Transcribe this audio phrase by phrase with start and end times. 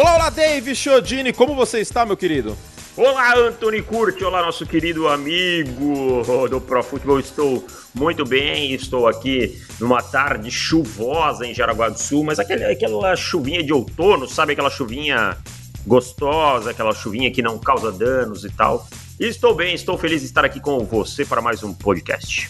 [0.00, 2.56] Olá, olá, Dave Chiodini, como você está, meu querido?
[2.96, 7.18] Olá, Anthony Curti, olá, nosso querido amigo do Pro Futebol.
[7.18, 13.16] Estou muito bem, estou aqui numa tarde chuvosa em Jaraguá do Sul, mas aquela, aquela
[13.16, 14.52] chuvinha de outono, sabe?
[14.52, 15.36] Aquela chuvinha
[15.84, 18.86] gostosa, aquela chuvinha que não causa danos e tal.
[19.18, 22.48] Estou bem, estou feliz de estar aqui com você para mais um podcast.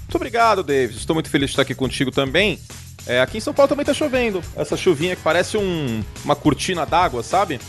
[0.00, 0.98] Muito obrigado, David.
[0.98, 2.58] Estou muito feliz de estar aqui contigo também.
[3.06, 4.42] É, aqui em São Paulo também tá chovendo.
[4.56, 7.60] Essa chuvinha que parece um, uma cortina d'água, sabe?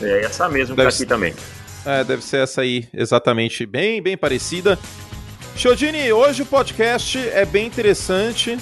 [0.00, 1.34] É essa mesmo deve que tá aqui também.
[1.84, 3.66] É, deve ser essa aí, exatamente.
[3.66, 4.78] Bem, bem parecida.
[5.56, 8.56] Chodini, hoje o podcast é bem interessante,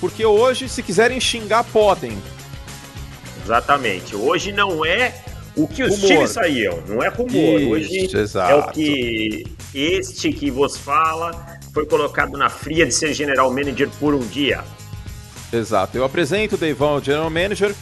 [0.00, 2.16] porque hoje, se quiserem xingar, podem.
[3.44, 4.14] Exatamente.
[4.14, 5.14] Hoje não é
[5.56, 6.06] o que os rumor.
[6.08, 7.60] times saíam, não é rumor.
[7.60, 8.52] Isso, Hoje exato.
[8.52, 9.44] é o que
[9.74, 14.62] este que vos fala foi colocado na fria de ser general manager por um dia.
[15.52, 15.96] Exato.
[15.96, 17.74] Eu apresento o Deivão, o general manager.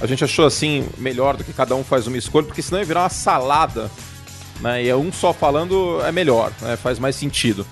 [0.00, 2.84] A gente achou assim melhor do que cada um faz uma escolha, porque senão ia
[2.84, 3.90] virar uma salada.
[4.60, 4.84] Né?
[4.84, 6.76] E é um só falando é melhor, né?
[6.76, 7.66] faz mais sentido.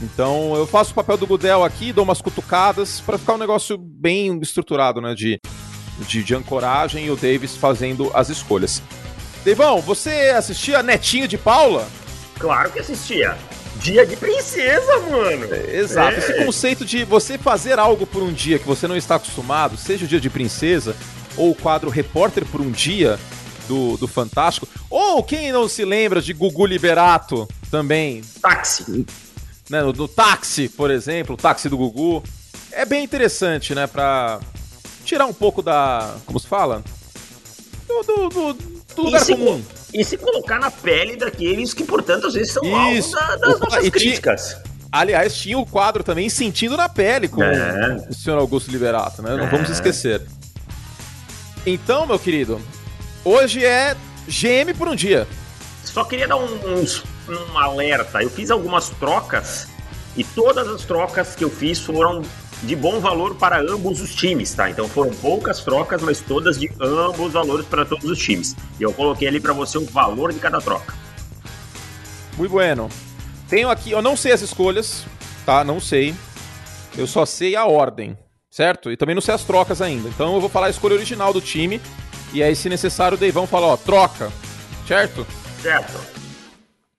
[0.00, 3.76] Então eu faço o papel do Gudel aqui, dou umas cutucadas para ficar um negócio
[3.76, 5.14] bem estruturado, né?
[5.14, 5.40] De,
[6.06, 8.82] de, de ancoragem e o Davis fazendo as escolhas.
[9.44, 11.88] Deivão, você assistia Netinho de Paula?
[12.38, 13.36] Claro que assistia.
[13.76, 15.54] Dia de princesa, mano.
[15.54, 16.16] É, exato.
[16.16, 16.18] É.
[16.18, 20.04] Esse conceito de você fazer algo por um dia que você não está acostumado, seja
[20.04, 20.96] o dia de princesa,
[21.36, 23.18] ou o quadro Repórter por um dia
[23.68, 28.22] do, do Fantástico, ou quem não se lembra de Gugu Liberato também.
[28.40, 29.06] Táxi.
[29.70, 32.22] Né, no, no táxi, por exemplo, o táxi do Gugu.
[32.72, 33.86] É bem interessante, né?
[33.86, 34.40] Pra
[35.04, 36.16] tirar um pouco da.
[36.24, 36.82] Como se fala?
[37.86, 38.52] Do, do, do,
[38.94, 39.62] do lugar comum
[39.98, 43.18] e se colocar na pele daqueles que, portanto, às vezes são Isso.
[43.18, 44.48] alvo da, das Opa, nossas críticas.
[44.50, 48.06] Tinha, aliás, tinha o quadro também Sentindo na Pele com é.
[48.08, 49.34] o senhor Augusto Liberato, né?
[49.36, 49.50] Não é.
[49.50, 50.22] vamos esquecer.
[51.66, 52.60] Então, meu querido,
[53.24, 53.96] hoje é
[54.28, 55.26] GM por um dia.
[55.82, 56.84] Só queria dar um, um,
[57.52, 58.22] um alerta.
[58.22, 59.66] Eu fiz algumas trocas
[60.16, 62.22] e todas as trocas que eu fiz foram
[62.62, 64.68] de bom valor para ambos os times, tá?
[64.70, 68.56] Então foram poucas trocas, mas todas de ambos os valores para todos os times.
[68.78, 70.94] E eu coloquei ali para você o valor de cada troca.
[72.36, 72.88] Muito bueno.
[73.48, 75.04] Tenho aqui, eu não sei as escolhas,
[75.46, 75.64] tá?
[75.64, 76.14] Não sei.
[76.96, 78.18] Eu só sei a ordem,
[78.50, 78.90] certo?
[78.90, 80.08] E também não sei as trocas ainda.
[80.08, 81.80] Então eu vou falar a escolha original do time.
[82.32, 84.30] E aí, se necessário, o Deivão fala, ó, troca.
[84.86, 85.26] Certo?
[85.62, 85.98] Certo.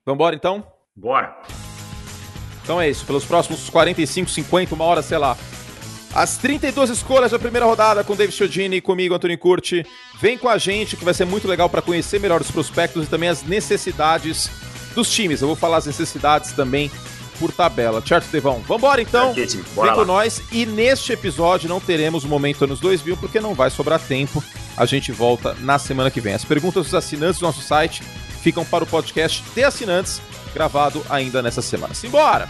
[0.04, 0.64] Vambora então?
[0.96, 1.36] Bora.
[2.70, 3.04] Então é isso.
[3.04, 5.36] Pelos próximos 45, 50, uma hora, sei lá.
[6.14, 9.84] As 32 escolhas da primeira rodada com David Chiodini e comigo, Antônio Curti.
[10.20, 13.06] Vem com a gente que vai ser muito legal para conhecer melhor os prospectos e
[13.08, 14.48] também as necessidades
[14.94, 15.40] dos times.
[15.40, 16.88] Eu vou falar as necessidades também
[17.40, 18.60] por tabela, certo, Devão?
[18.60, 19.48] Vambora então, vem
[19.92, 20.40] com nós.
[20.52, 24.44] E neste episódio não teremos o Momento Anos 2000 porque não vai sobrar tempo.
[24.76, 26.34] A gente volta na semana que vem.
[26.34, 28.04] As perguntas dos assinantes do nosso site
[28.40, 30.22] ficam para o podcast de assinantes,
[30.52, 31.94] gravado ainda nessa semana.
[31.94, 32.48] Simbora!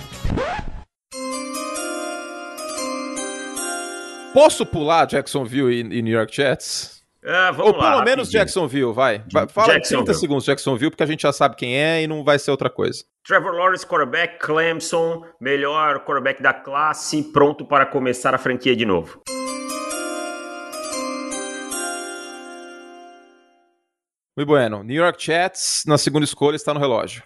[4.32, 7.00] Posso pular Jacksonville e, New York Jets?
[7.22, 9.22] É, Ou pelo lá, menos Jacksonville, vai.
[9.48, 10.04] fala Jacksonville.
[10.04, 12.70] 30 segundos Jacksonville, porque a gente já sabe quem é e não vai ser outra
[12.70, 13.04] coisa.
[13.26, 19.20] Trevor Lawrence, quarterback, Clemson, melhor quarterback da classe, pronto para começar a franquia de novo.
[24.36, 24.82] Muito bueno.
[24.82, 27.22] New York Jets, na segunda escolha, está no relógio.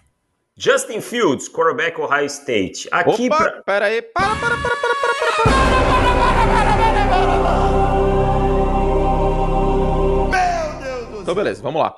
[0.57, 2.89] Justin Fields, quarterback Ohio State.
[2.93, 3.63] Aqui Opa, pra...
[3.63, 4.01] pera aí.
[4.01, 5.51] Para, para, para, para, para, para, para.
[10.31, 11.23] Meu Deus do céu.
[11.23, 11.97] Então, beleza, vamos lá.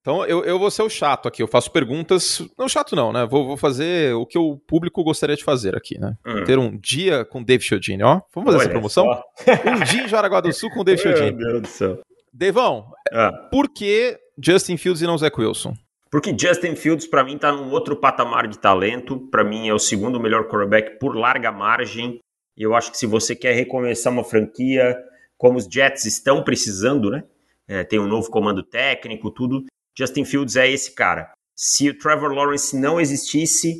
[0.00, 1.40] Então, eu, eu vou ser o chato aqui.
[1.40, 2.42] Eu faço perguntas.
[2.58, 3.24] Não chato, não, né?
[3.26, 6.16] Vou, vou fazer o que o público gostaria de fazer aqui, né?
[6.26, 6.42] Hum.
[6.42, 8.20] Ter um dia com Dave Chiodini, ó.
[8.34, 9.04] Vamos fazer Olha essa promoção?
[9.04, 9.22] Só.
[9.70, 11.30] Um dia em Jaraguá do Sul com Dave Chiodini.
[11.30, 12.00] Meu Deus do céu.
[12.32, 13.30] Devão, ah.
[13.52, 15.74] por que Justin Fields e não Zach Wilson?
[16.12, 19.18] Porque Justin Fields, para mim, está num outro patamar de talento.
[19.30, 22.20] Para mim, é o segundo melhor quarterback por larga margem.
[22.54, 24.94] E eu acho que se você quer recomeçar uma franquia,
[25.38, 27.24] como os Jets estão precisando, né?
[27.66, 29.64] É, tem um novo comando técnico, tudo.
[29.98, 31.32] Justin Fields é esse cara.
[31.56, 33.72] Se o Trevor Lawrence não existisse,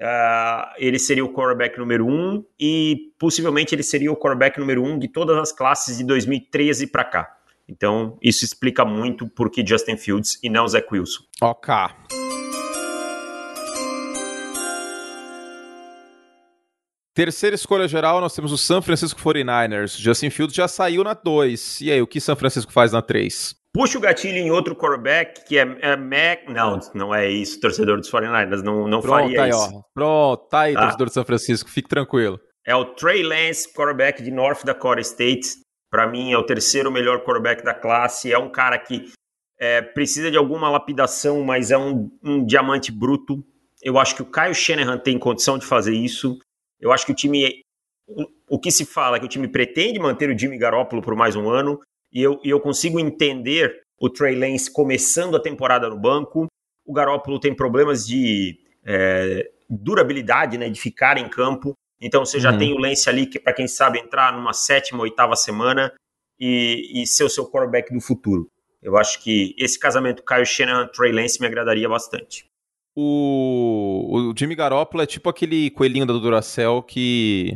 [0.00, 4.96] uh, ele seria o quarterback número um e possivelmente ele seria o quarterback número um
[4.96, 7.39] de todas as classes de 2013 para cá.
[7.70, 11.22] Então, isso explica muito por que Justin Fields e não Zach Wilson.
[11.40, 11.74] Ok.
[17.14, 20.00] Terceira escolha geral, nós temos o San Francisco 49ers.
[20.00, 21.80] Justin Fields já saiu na 2.
[21.82, 23.54] E aí, o que San Francisco faz na 3?
[23.72, 26.48] Puxa o gatilho em outro quarterback, que é, é Mac.
[26.48, 28.62] Não, não é isso, torcedor dos 49ers.
[28.62, 29.70] Não, não Pronto, faria aí, isso.
[29.74, 29.82] Ó.
[29.94, 30.82] Pronto, tá aí, tá.
[30.82, 31.70] torcedor do São Francisco.
[31.70, 32.40] Fique tranquilo.
[32.66, 35.48] É o Trey Lance, quarterback de North Dakota State.
[35.90, 38.32] Para mim, é o terceiro melhor quarterback da classe.
[38.32, 39.12] É um cara que
[39.58, 43.44] é, precisa de alguma lapidação, mas é um, um, diamante bruto.
[43.82, 46.38] Eu acho que o Kyle Shanahan tem condição de fazer isso.
[46.80, 47.62] Eu acho que o time.
[48.48, 51.36] O, que se fala é que o time pretende manter o Jimmy Garoppolo por mais
[51.36, 51.80] um ano.
[52.12, 56.46] E eu, eu consigo entender o Trey Lance começando a temporada no banco.
[56.84, 61.74] O Garoppolo tem problemas de é, durabilidade, né, de ficar em campo.
[62.00, 62.58] Então você já uhum.
[62.58, 65.92] tem o Lance ali, que para quem sabe entrar numa sétima, oitava semana
[66.38, 68.50] e, e ser o seu quarterback do futuro.
[68.82, 72.48] Eu acho que esse casamento Kyle Shanahan Trey Lance me agradaria bastante.
[72.96, 77.52] O, o Jimmy Garoppolo é tipo aquele coelhinho da Duracell que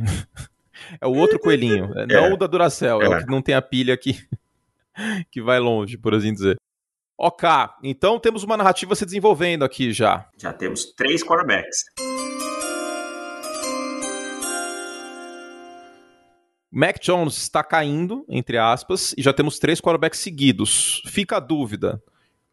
[1.01, 2.07] é o outro coelhinho, é.
[2.07, 3.07] não o da Duracell, é.
[3.07, 3.09] é.
[3.09, 4.15] o que não tem a pilha que
[5.31, 6.57] que vai longe, por assim dizer.
[7.19, 7.49] Ok,
[7.83, 10.29] então temos uma narrativa se desenvolvendo aqui já.
[10.37, 11.85] Já temos três quarterbacks.
[16.77, 21.03] Mac Jones está caindo, entre aspas, e já temos três quarterbacks seguidos.
[21.07, 22.03] Fica a dúvida.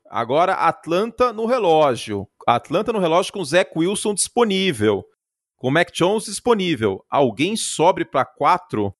[0.07, 2.27] Agora, Atlanta no relógio.
[2.45, 5.03] Atlanta no relógio com Zach Wilson disponível.
[5.57, 7.03] Com Mac Jones disponível.
[7.09, 8.93] Alguém sobre para quatro,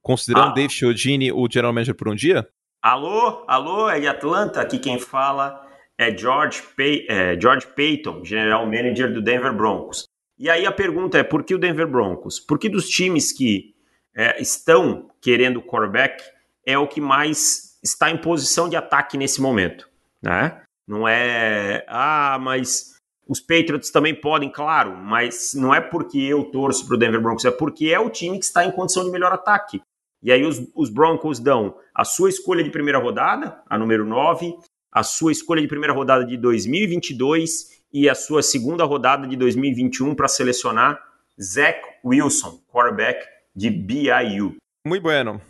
[0.00, 0.54] considerando ah.
[0.54, 2.48] Dave Chiodini o general manager por um dia?
[2.80, 4.60] Alô, alô, é de Atlanta.
[4.60, 5.60] Aqui quem fala
[5.98, 10.04] é George, Pay é George Payton, general manager do Denver Broncos.
[10.38, 12.38] E aí a pergunta é: por que o Denver Broncos?
[12.38, 13.76] Porque dos times que
[14.18, 16.24] é, estão querendo o quarterback
[16.66, 19.88] é o que mais está em posição de ataque nesse momento,
[20.20, 20.60] né?
[20.88, 22.96] Não é, ah, mas
[23.28, 27.44] os Patriots também podem, claro, mas não é porque eu torço para o Denver Broncos,
[27.44, 29.80] é porque é o time que está em condição de melhor ataque.
[30.20, 34.56] E aí os, os Broncos dão a sua escolha de primeira rodada, a número 9,
[34.90, 40.16] a sua escolha de primeira rodada de 2022 e a sua segunda rodada de 2021
[40.16, 41.00] para selecionar
[41.40, 44.54] Zach Wilson, quarterback de BIU.
[44.86, 45.42] Muito bueno.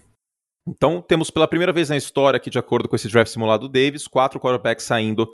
[0.67, 4.09] Então, temos pela primeira vez na história, que de acordo com esse draft simulado Davis,
[4.09, 5.31] quatro quarterbacks saindo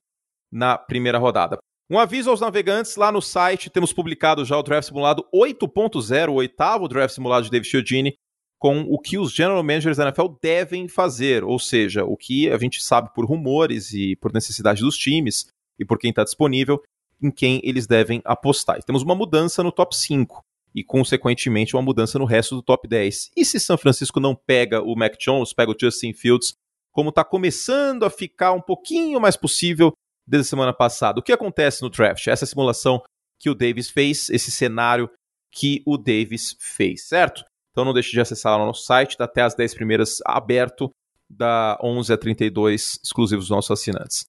[0.52, 1.58] na primeira rodada.
[1.88, 6.34] Um aviso aos navegantes, lá no site temos publicado já o draft simulado 8.0, o
[6.34, 8.14] oitavo draft simulado de David Chiodini,
[8.58, 12.58] com o que os general managers da NFL devem fazer, ou seja, o que a
[12.58, 15.46] gente sabe por rumores e por necessidade dos times
[15.78, 16.82] e por quem está disponível,
[17.22, 18.78] em quem eles devem apostar.
[18.78, 20.42] E temos uma mudança no top 5
[20.74, 23.30] e, consequentemente, uma mudança no resto do top 10.
[23.36, 26.54] E se São Francisco não pega o Mac Jones, pega o Justin Fields,
[26.92, 29.92] como está começando a ficar um pouquinho mais possível
[30.26, 31.20] desde a semana passada?
[31.20, 32.26] O que acontece no draft?
[32.26, 33.02] Essa simulação
[33.38, 35.10] que o Davis fez, esse cenário
[35.52, 37.44] que o Davis fez, certo?
[37.70, 40.90] Então não deixe de acessar lá no nosso site, está até as 10 primeiras aberto,
[41.28, 44.24] da 11 a 32 exclusivos dos nossos assinantes.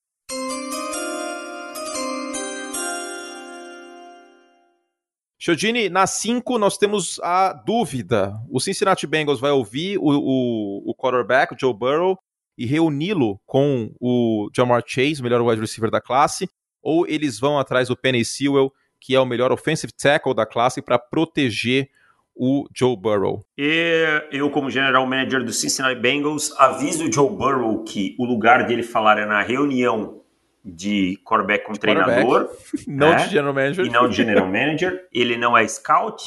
[5.46, 8.34] Chodini, na 5 nós temos a dúvida.
[8.50, 12.18] O Cincinnati Bengals vai ouvir o, o, o quarterback, o Joe Burrow,
[12.58, 16.50] e reuni-lo com o Jamar Chase, o melhor wide receiver da classe,
[16.82, 20.82] ou eles vão atrás do Penny Sewell, que é o melhor offensive tackle da classe,
[20.82, 21.92] para proteger
[22.36, 23.46] o Joe Burrow?
[23.56, 28.66] E eu, como general manager do Cincinnati Bengals, aviso o Joe Burrow que o lugar
[28.66, 30.25] dele falar é na reunião
[30.66, 32.50] de quarterback com de treinador.
[32.88, 33.18] Não né?
[33.18, 33.86] de general manager.
[33.86, 35.08] E não de general manager.
[35.14, 36.26] Ele não é scout,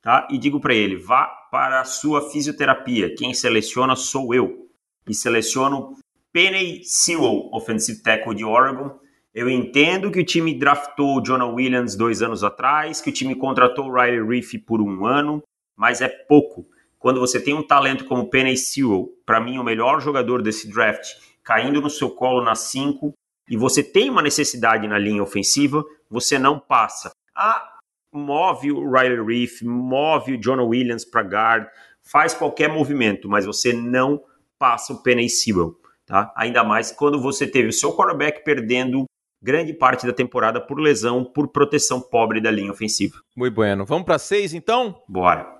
[0.00, 0.26] tá?
[0.30, 3.14] E digo para ele, vá para a sua fisioterapia.
[3.14, 4.68] Quem seleciona sou eu.
[5.06, 5.96] E seleciono
[6.32, 8.98] Penny Sewell, offensive tackle de Oregon,
[9.34, 13.34] eu entendo que o time draftou o Jonah Williams dois anos atrás, que o time
[13.34, 15.42] contratou o Riley Reef por um ano,
[15.76, 16.66] mas é pouco.
[16.98, 21.06] Quando você tem um talento como Penny Sewell, para mim o melhor jogador desse draft,
[21.42, 23.12] caindo no seu colo na 5,
[23.48, 27.12] e você tem uma necessidade na linha ofensiva, você não passa.
[27.36, 27.78] Ah,
[28.12, 31.66] move o Riley Reef, move o Jonah Williams para guard,
[32.02, 34.22] faz qualquer movimento, mas você não
[34.58, 35.74] passa o Penny Sewell.
[36.06, 36.32] Tá?
[36.36, 39.04] Ainda mais quando você teve o seu quarterback perdendo
[39.42, 43.16] grande parte da temporada por lesão, por proteção pobre da linha ofensiva.
[43.36, 43.84] Muito bueno.
[43.84, 45.02] Vamos para seis, então?
[45.06, 45.58] Bora.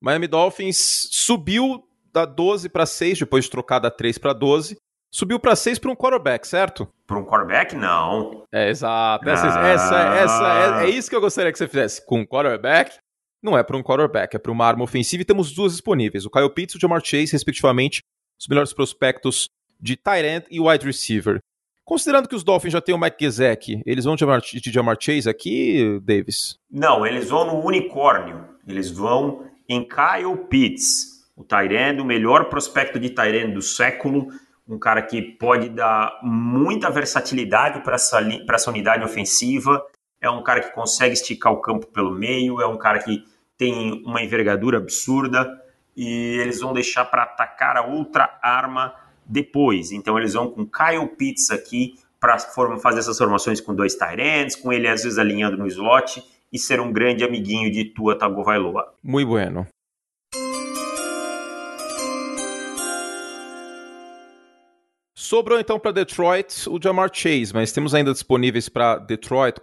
[0.00, 4.76] Miami Dolphins subiu da 12 para 6, depois de trocar da 3 para 12.
[5.10, 6.86] Subiu para 6 para um quarterback, certo?
[7.06, 8.44] Para um quarterback, não.
[8.52, 9.28] É, exato.
[9.28, 9.68] Essa, ah.
[9.68, 12.04] essa, essa, é, é, isso que eu gostaria que você fizesse.
[12.04, 12.98] Com um quarterback,
[13.42, 16.26] não é para um quarterback, é para uma arma ofensiva e temos duas disponíveis.
[16.26, 18.02] O Kyle Pitts e o Jamar Chase, respectivamente,
[18.38, 19.48] os melhores prospectos
[19.80, 21.40] de tight end e wide receiver.
[21.84, 24.98] Considerando que os Dolphins já têm o Mike Gesicki, eles vão de Jamar, de Jamar
[25.00, 26.58] Chase aqui, Davis?
[26.70, 28.44] Não, eles vão no unicórnio.
[28.66, 34.28] Eles vão em Kyle Pitts, o end, o melhor prospecto de end do século,
[34.66, 39.82] um cara que pode dar muita versatilidade para essa, essa unidade ofensiva,
[40.20, 43.24] é um cara que consegue esticar o campo pelo meio, é um cara que
[43.56, 45.48] tem uma envergadura absurda
[45.96, 49.92] e eles vão deixar para atacar a outra arma depois.
[49.92, 52.38] Então eles vão com Kyle Pitts aqui para
[52.80, 56.80] fazer essas formações com dois ends, com ele às vezes alinhando no slot e ser
[56.80, 58.92] um grande amiguinho de Tua Tagovailoa.
[59.02, 59.66] Muito bueno.
[65.28, 69.60] Sobrou então para Detroit o Jamar Chase, mas temos ainda disponíveis para Detroit,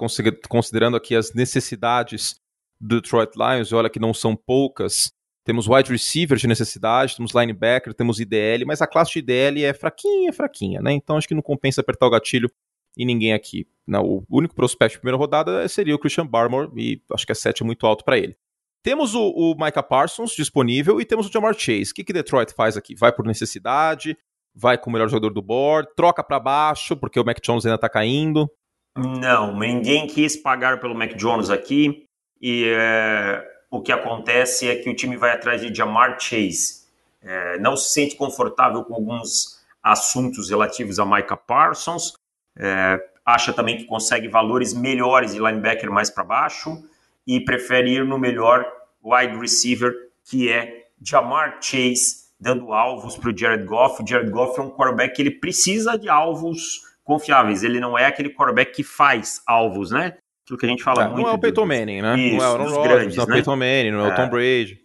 [0.48, 2.39] considerando aqui as necessidades
[2.79, 5.12] do Detroit Lions, e olha que não são poucas.
[5.43, 9.74] Temos wide receiver de necessidade, temos linebacker, temos IDL, mas a classe de IDL é
[9.74, 10.93] fraquinha, fraquinha, né?
[10.93, 12.51] Então acho que não compensa apertar o gatilho
[12.95, 13.67] e ninguém aqui.
[13.88, 17.36] Não, o único prospect de primeira rodada seria o Christian Barmore, e acho que a
[17.36, 18.38] 7 é muito alto para ele.
[18.84, 21.89] Temos o, o Micah Parsons disponível e temos o Jamar Chase.
[21.89, 22.93] O que, que Detroit faz aqui?
[22.93, 24.15] Vai por necessidade,
[24.55, 27.77] vai com o melhor jogador do board, troca para baixo, porque o Mac Jones ainda
[27.77, 28.50] tá caindo.
[28.97, 32.05] Não, ninguém quis pagar pelo Mac Jones aqui.
[32.41, 36.85] E é, o que acontece é que o time vai atrás de Jamar Chase.
[37.21, 42.13] É, não se sente confortável com alguns assuntos relativos a Micah Parsons.
[42.57, 46.83] É, acha também que consegue valores melhores de linebacker mais para baixo
[47.27, 48.65] e prefere ir no melhor
[49.03, 49.93] wide receiver,
[50.24, 54.01] que é Jamar Chase, dando alvos para o Jared Goff.
[54.01, 57.63] O Jared Goff é um quarterback que ele precisa de alvos confiáveis.
[57.63, 60.18] Ele não é aquele quarterback que faz alvos, né?
[60.44, 61.22] Aquilo que a gente fala é, muito.
[61.22, 62.20] Não é o Peyton Manning, né?
[62.20, 63.36] Isso, não é o Aaron Rodgers, não é o né?
[63.36, 64.80] Peyton Manning, não é, é o Tom Brady.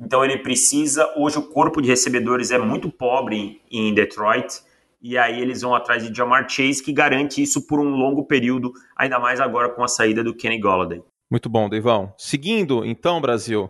[0.00, 1.12] Então ele precisa.
[1.16, 4.62] Hoje o corpo de recebedores é muito pobre em Detroit.
[5.02, 8.72] E aí eles vão atrás de Jamar Chase, que garante isso por um longo período,
[8.96, 11.02] ainda mais agora com a saída do Kenny Golladay.
[11.28, 12.14] Muito bom, Deivão.
[12.16, 13.68] Seguindo, então, Brasil.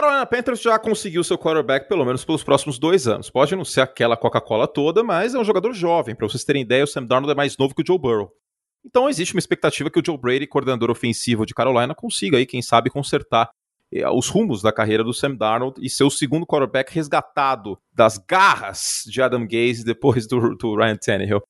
[0.00, 3.28] Carolina Panthers já conseguiu seu quarterback pelo menos pelos próximos dois anos.
[3.28, 6.14] Pode não ser aquela Coca-Cola toda, mas é um jogador jovem.
[6.14, 8.32] Para vocês terem ideia, o Sam Darnold é mais novo que o Joe Burrow.
[8.82, 12.62] Então existe uma expectativa que o Joe Brady, coordenador ofensivo de Carolina, consiga aí, quem
[12.62, 13.50] sabe, consertar
[13.92, 18.16] eh, os rumos da carreira do Sam Darnold e ser o segundo quarterback resgatado das
[18.16, 21.42] garras de Adam Gaze depois do, do Ryan Tannehill.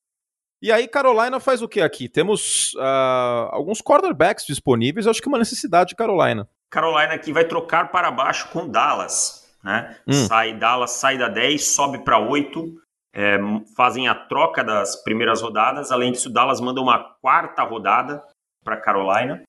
[0.60, 2.08] E aí, Carolina faz o que aqui?
[2.08, 6.48] Temos uh, alguns quarterbacks disponíveis, acho que uma necessidade de Carolina.
[6.70, 9.50] Carolina aqui vai trocar para baixo com Dallas.
[9.62, 9.96] Né?
[10.06, 10.12] Hum.
[10.12, 12.74] Sai Dallas sai da 10, sobe para 8,
[13.12, 13.38] é,
[13.76, 15.90] fazem a troca das primeiras rodadas.
[15.90, 18.22] Além disso, Dallas manda uma quarta rodada
[18.64, 19.42] para Carolina,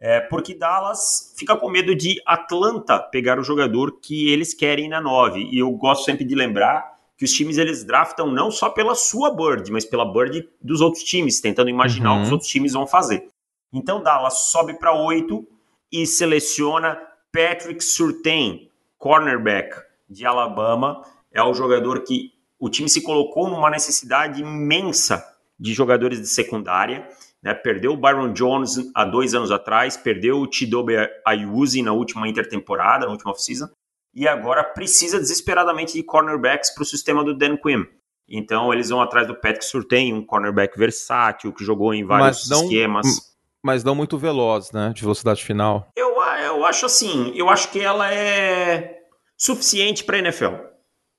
[0.00, 5.00] é, porque Dallas fica com medo de Atlanta pegar o jogador que eles querem na
[5.00, 5.40] 9.
[5.50, 9.34] E eu gosto sempre de lembrar que os times eles draftam não só pela sua
[9.34, 12.14] bird, mas pela bird dos outros times, tentando imaginar uhum.
[12.14, 12.34] o que os uhum.
[12.34, 13.28] outros times vão fazer.
[13.72, 15.44] Então Dallas sobe para 8
[15.92, 16.98] e seleciona
[17.32, 19.76] Patrick Surtain, cornerback
[20.08, 21.02] de Alabama.
[21.32, 25.24] É o jogador que o time se colocou numa necessidade imensa
[25.58, 27.08] de jogadores de secundária.
[27.42, 27.54] Né?
[27.54, 33.06] Perdeu o Byron Jones há dois anos atrás, perdeu o Chidobe Ayuzi na última intertemporada,
[33.06, 33.68] na última off-season,
[34.14, 37.84] e agora precisa desesperadamente de cornerbacks para o sistema do Dan Quinn.
[38.28, 42.64] Então eles vão atrás do Patrick Surtain, um cornerback versátil que jogou em vários não,
[42.64, 43.27] esquemas.
[43.64, 44.92] Mas não muito veloz, né?
[44.94, 45.88] De velocidade final.
[45.96, 48.98] Eu, eu acho assim, eu acho que ela é
[49.36, 50.54] suficiente para NFL.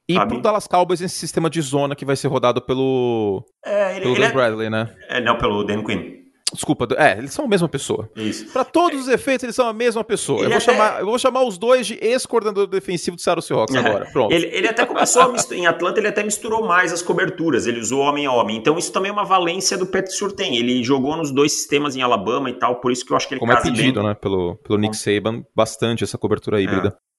[0.09, 0.33] E sabe?
[0.33, 4.15] pro Dallas Cowboys esse sistema de zona que vai ser rodado pelo, é, ele, pelo
[4.15, 4.95] ele Dan é, Bradley, né?
[5.07, 6.18] É, não, pelo Dan Quinn.
[6.53, 8.09] Desculpa, é, eles são a mesma pessoa.
[8.15, 8.51] Isso.
[8.51, 10.43] Para todos os efeitos, eles são a mesma pessoa.
[10.43, 10.65] Eu vou, até...
[10.65, 13.79] chamar, eu vou chamar os dois de ex-coordenador defensivo do Seattle Seahawks é.
[13.79, 14.05] agora.
[14.11, 14.33] Pronto.
[14.33, 17.67] Ele, ele até começou a misturar, em Atlanta, ele até misturou mais as coberturas.
[17.67, 18.57] Ele usou homem a homem.
[18.57, 20.55] Então isso também é uma valência do Pat Surtain.
[20.55, 23.35] Ele jogou nos dois sistemas em Alabama e tal, por isso que eu acho que
[23.35, 24.09] ele Como é pedido, bem.
[24.09, 26.89] né, pelo, pelo Nick Saban, bastante essa cobertura híbrida.
[26.89, 27.09] É.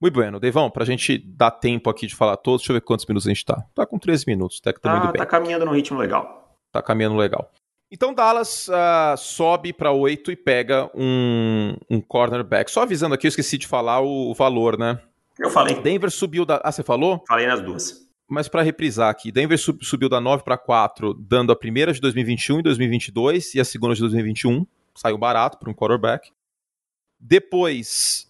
[0.00, 0.38] Muito bueno.
[0.38, 3.30] Deivão, pra gente dar tempo aqui de falar todos, deixa eu ver quantos minutos a
[3.30, 3.64] gente tá.
[3.74, 6.58] Tá com 13 minutos, até que tá, tá, tá caminhando no ritmo legal.
[6.70, 7.50] Tá caminhando legal.
[7.90, 12.70] Então Dallas uh, sobe para 8 e pega um, um cornerback.
[12.70, 15.00] Só avisando aqui, eu esqueci de falar o, o valor, né?
[15.38, 15.80] Eu falei.
[15.80, 16.60] Denver subiu da.
[16.64, 17.22] Ah, você falou?
[17.28, 18.06] Falei nas duas.
[18.28, 22.00] Mas para reprisar aqui, Denver sub, subiu da 9 para 4, dando a primeira de
[22.00, 24.66] 2021 e 2022 e a segunda de 2021.
[24.94, 26.32] Saiu barato para um quarterback.
[27.20, 28.28] Depois,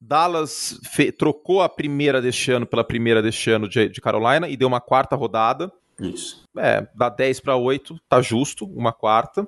[0.00, 4.56] Dallas fe, trocou a primeira deste ano pela primeira deste ano de, de Carolina e
[4.56, 5.70] deu uma quarta rodada.
[5.98, 6.44] Isso.
[6.56, 9.46] É, dá 10 para 8, tá justo, uma quarta.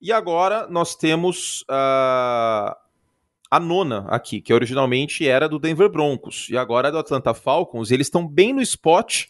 [0.00, 2.76] E agora nós temos uh,
[3.50, 7.90] a nona aqui, que originalmente era do Denver Broncos e agora é do Atlanta Falcons.
[7.90, 9.24] E eles estão bem no spot,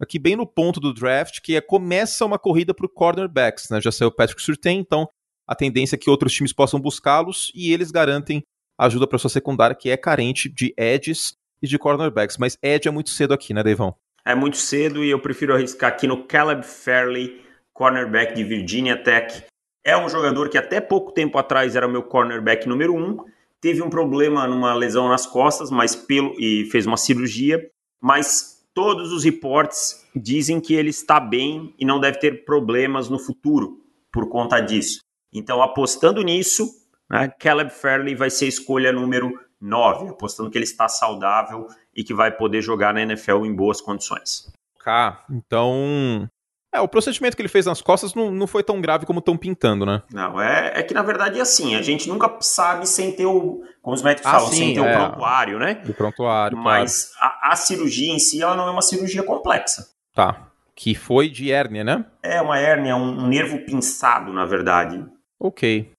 [0.00, 3.68] aqui bem no ponto do draft, que é começa uma corrida para cornerbacks.
[3.68, 3.80] Né?
[3.80, 5.08] Já saiu o Patrick Surtain, então
[5.46, 8.44] a tendência é que outros times possam buscá-los e eles garantem
[8.78, 12.36] ajuda para sua secundária, que é carente de edges e de cornerbacks.
[12.38, 13.94] Mas edge é muito cedo aqui, né, Deivão?
[14.24, 19.44] É muito cedo e eu prefiro arriscar aqui no Caleb Fairley, cornerback de Virginia Tech.
[19.84, 23.18] É um jogador que até pouco tempo atrás era meu cornerback número um.
[23.60, 27.68] Teve um problema numa lesão nas costas, mas pelo e fez uma cirurgia,
[28.00, 33.18] mas todos os reportes dizem que ele está bem e não deve ter problemas no
[33.18, 33.80] futuro
[34.12, 35.00] por conta disso.
[35.32, 36.68] Então, apostando nisso,
[37.12, 42.02] né, Caleb Fairley vai ser a escolha número 9, apostando que ele está saudável e
[42.02, 44.50] que vai poder jogar na NFL em boas condições.
[44.80, 46.28] Cá, então.
[46.74, 49.36] É, o procedimento que ele fez nas costas não, não foi tão grave como estão
[49.36, 50.02] pintando, né?
[50.10, 53.62] Não, é, é que na verdade é assim, a gente nunca sabe sem ter o,
[53.82, 55.82] como os médicos ah, falam, sim, sem ter é, o prontuário, né?
[55.86, 57.34] O prontuário, Mas claro.
[57.42, 59.86] a, a cirurgia em si, ela não é uma cirurgia complexa.
[60.14, 60.48] Tá.
[60.74, 62.06] Que foi de hérnia, né?
[62.22, 65.04] É, uma hérnia, um, um nervo pinçado, na verdade.
[65.38, 65.92] Ok.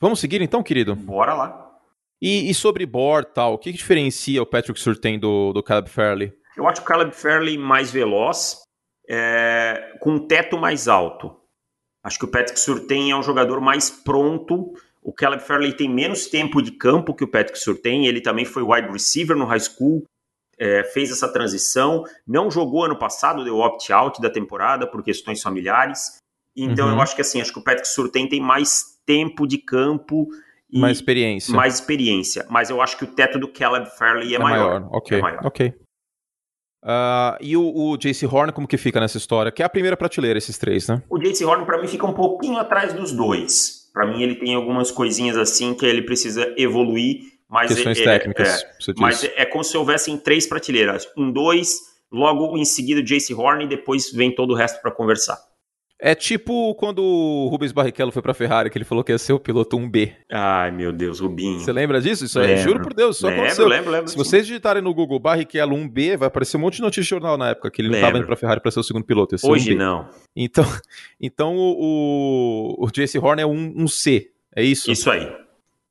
[0.00, 0.96] Vamos seguir então, querido?
[0.96, 1.78] Bora lá.
[2.20, 5.88] E, e sobre Bor tal, o que, que, diferencia o Patrick Surtain do, do Caleb
[5.88, 6.32] Fairley?
[6.56, 8.62] Eu acho o Caleb Fairley mais veloz,
[9.08, 11.36] é, com um teto mais alto.
[12.02, 14.72] Acho que o Patrick Surtain é um jogador mais pronto.
[15.02, 18.06] O Caleb Fairley tem menos tempo de campo que o Patrick Surtain.
[18.06, 20.04] Ele também foi wide receiver no high school
[20.60, 26.18] é, fez essa transição, não jogou ano passado, deu opt-out da temporada por questões familiares.
[26.54, 26.94] Então uhum.
[26.94, 30.28] eu acho que assim, acho que o Patrick Surtain tem mais tempo de campo
[30.72, 31.54] e mais experiência.
[31.54, 32.46] Mais experiência.
[32.48, 34.80] Mas eu acho que o teto do Caleb Fairley é, é maior.
[34.80, 34.88] maior.
[34.92, 35.18] Ok.
[35.18, 35.40] É maior.
[35.44, 35.74] Ok.
[36.82, 39.52] Uh, e o, o JC Horn, como que fica nessa história?
[39.52, 41.02] Que é a primeira prateleira, esses três, né?
[41.10, 43.90] O JC Horn, para mim, fica um pouquinho atrás dos dois.
[43.92, 47.22] Para mim, ele tem algumas coisinhas assim que ele precisa evoluir.
[47.48, 51.08] Mas Questões é, técnicas, é, Mas é como se houvessem três prateleiras.
[51.16, 51.80] Um, dois,
[52.10, 55.36] logo em seguida o Jace Horn e depois vem todo o resto para conversar.
[56.02, 59.34] É tipo quando o Rubens Barrichello foi pra Ferrari, que ele falou que ia ser
[59.34, 60.14] o piloto 1B.
[60.32, 61.60] Ai, meu Deus, Rubinho.
[61.60, 62.24] Você lembra disso?
[62.24, 63.68] Isso aí, juro por Deus, só lembro, aconteceu.
[63.68, 67.02] Lembro, lembro, Se vocês digitarem no Google Barrichello 1B, vai aparecer um monte de notícia
[67.02, 69.04] de jornal na época, que ele não estava indo pra Ferrari para ser o segundo
[69.04, 69.36] piloto.
[69.44, 70.08] Hoje não.
[70.34, 70.64] Então,
[71.20, 74.90] então o, o, o Jace Horn é um, um C, é isso?
[74.90, 75.30] Isso aí.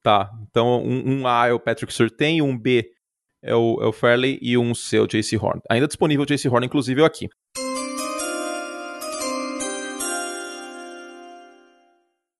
[0.02, 2.90] Tá, então um, um A é o Patrick Surtain, um B
[3.44, 5.62] é o, é o Fairley e um C é o JC Horn.
[5.70, 7.30] Ainda disponível o JC Horn, inclusive, eu aqui.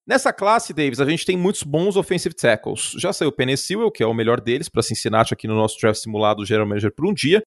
[0.10, 2.94] Nessa classe, Davis, a gente tem muitos bons offensive tackles.
[2.98, 6.02] Já saiu o Sewell, que é o melhor deles, para Cincinnati aqui no nosso draft
[6.02, 7.44] simulado General Manager por um dia.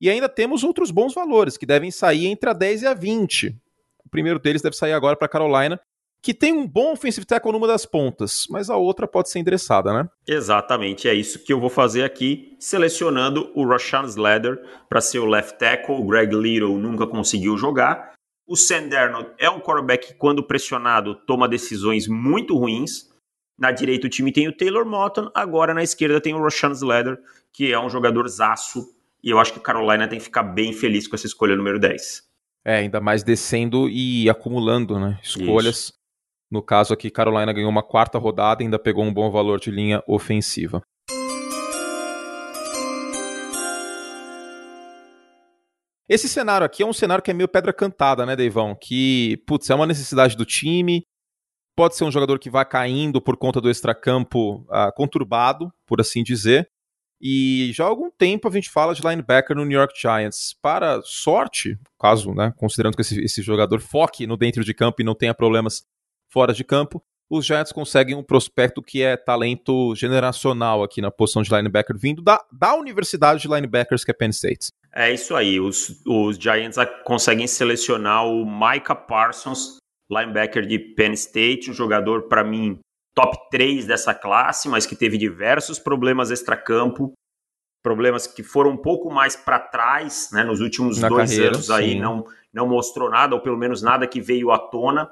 [0.00, 3.56] E ainda temos outros bons valores, que devem sair entre a 10 e a 20.
[4.04, 5.78] O primeiro deles deve sair agora para Carolina,
[6.20, 9.92] que tem um bom offensive tackle numa das pontas, mas a outra pode ser endereçada,
[9.92, 10.08] né?
[10.26, 15.26] Exatamente, é isso que eu vou fazer aqui, selecionando o Rashan Slater para ser o
[15.26, 15.94] left tackle.
[15.94, 18.12] O Greg Little nunca conseguiu jogar.
[18.46, 23.10] O Sam Darnold é um quarterback que, quando pressionado, toma decisões muito ruins.
[23.58, 27.18] Na direita o time tem o Taylor Moton, agora na esquerda tem o Rashan Slater,
[27.52, 28.84] que é um jogador zaço,
[29.22, 32.24] e eu acho que Carolina tem que ficar bem feliz com essa escolha número 10.
[32.64, 35.18] É, ainda mais descendo e acumulando, né?
[35.22, 35.76] Escolhas.
[35.76, 35.92] Isso.
[36.50, 39.70] No caso aqui, Carolina ganhou uma quarta rodada e ainda pegou um bom valor de
[39.70, 40.82] linha ofensiva.
[46.12, 48.76] Esse cenário aqui é um cenário que é meio pedra cantada, né, Deivão?
[48.78, 51.06] Que, putz, é uma necessidade do time.
[51.74, 56.22] Pode ser um jogador que vai caindo por conta do extracampo uh, conturbado, por assim
[56.22, 56.68] dizer.
[57.18, 60.54] E já há algum tempo a gente fala de linebacker no New York Giants.
[60.60, 65.04] Para sorte, caso, né, considerando que esse, esse jogador foque no dentro de campo e
[65.04, 65.82] não tenha problemas
[66.30, 71.42] fora de campo, os Giants conseguem um prospecto que é talento generacional aqui na posição
[71.42, 74.68] de linebacker, vindo da, da Universidade de Linebackers, que é Penn State.
[74.94, 79.78] É isso aí, os, os Giants conseguem selecionar o Micah Parsons,
[80.10, 82.78] linebacker de Penn State, um jogador, para mim,
[83.14, 87.14] top 3 dessa classe, mas que teve diversos problemas extracampo,
[87.82, 91.70] problemas que foram um pouco mais para trás, né, nos últimos Na dois carreira, anos
[91.70, 95.10] aí, não, não mostrou nada, ou pelo menos nada que veio à tona.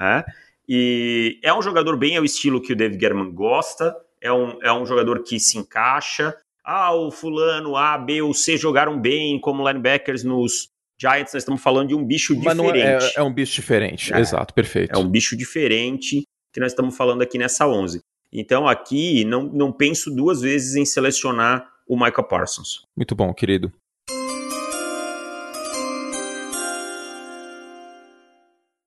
[0.00, 0.24] É?
[0.68, 4.72] E é um jogador bem ao estilo que o David Guerman gosta, é um, é
[4.72, 6.34] um jogador que se encaixa.
[6.64, 11.62] Ah, o fulano A, B ou C jogaram bem como linebackers nos Giants, nós estamos
[11.62, 13.04] falando de um bicho Mas diferente.
[13.16, 14.94] É, é, um bicho diferente, é, exato, perfeito.
[14.94, 18.00] É um bicho diferente que nós estamos falando aqui nessa 11.
[18.32, 22.82] Então aqui não, não penso duas vezes em selecionar o Michael Parsons.
[22.96, 23.70] Muito bom, querido.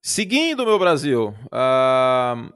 [0.09, 2.51] Seguindo, meu Brasil, uh,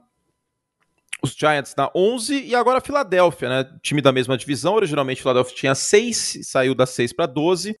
[1.22, 3.78] os Giants na 11 e agora a Filadélfia, né?
[3.80, 4.74] Time da mesma divisão.
[4.74, 7.78] Originalmente, a Filadélfia tinha 6, saiu das 6 para 12.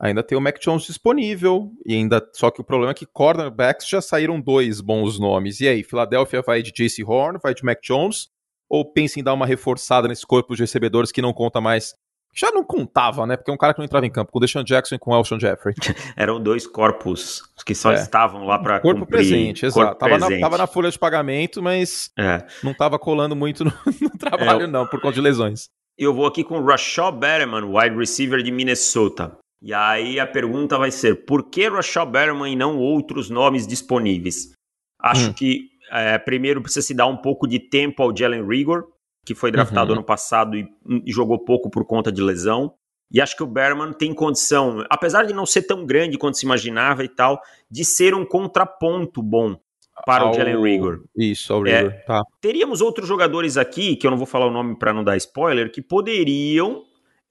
[0.00, 1.70] Ainda tem o Mac Jones disponível.
[1.86, 2.28] E ainda.
[2.32, 5.60] Só que o problema é que cornerbacks já saíram dois bons nomes.
[5.60, 8.30] E aí, Filadélfia vai de JC Horn, vai de Mac Jones?
[8.68, 11.94] Ou pensa em dar uma reforçada nesse corpo de recebedores que não conta mais
[12.34, 13.36] Já não contava, né?
[13.36, 15.12] Porque é um cara que não entrava em campo, com o Deshaun Jackson e com
[15.12, 15.74] o Elshon Jeffrey.
[16.16, 17.94] Eram dois corpos que só é.
[17.94, 19.18] estavam lá para Corpo cumprir.
[19.18, 19.86] presente, exato.
[19.86, 20.40] Corpo tava, presente.
[20.40, 22.44] Na, tava na folha de pagamento, mas é.
[22.62, 24.66] não tava colando muito no, no trabalho, é.
[24.66, 25.68] não, por conta de lesões.
[25.96, 29.38] Eu vou aqui com o Rashad Berman, wide receiver de Minnesota.
[29.62, 34.52] E aí a pergunta vai ser: por que Rashad Berman e não outros nomes disponíveis?
[35.00, 35.32] Acho hum.
[35.32, 38.88] que é, primeiro precisa se dar um pouco de tempo ao Jalen Rigor,
[39.24, 39.98] que foi draftado uhum.
[39.98, 40.68] ano passado e,
[41.04, 42.74] e, jogou pouco por conta de lesão.
[43.10, 46.44] E acho que o Berman tem condição, apesar de não ser tão grande quanto se
[46.44, 49.56] imaginava e tal, de ser um contraponto bom
[50.04, 50.30] para ao...
[50.30, 51.04] o Jalen Rigor.
[51.16, 52.22] Isso, ao Rigor, é, tá.
[52.40, 55.70] Teríamos outros jogadores aqui, que eu não vou falar o nome para não dar spoiler,
[55.70, 56.82] que poderiam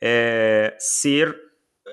[0.01, 1.36] é, ser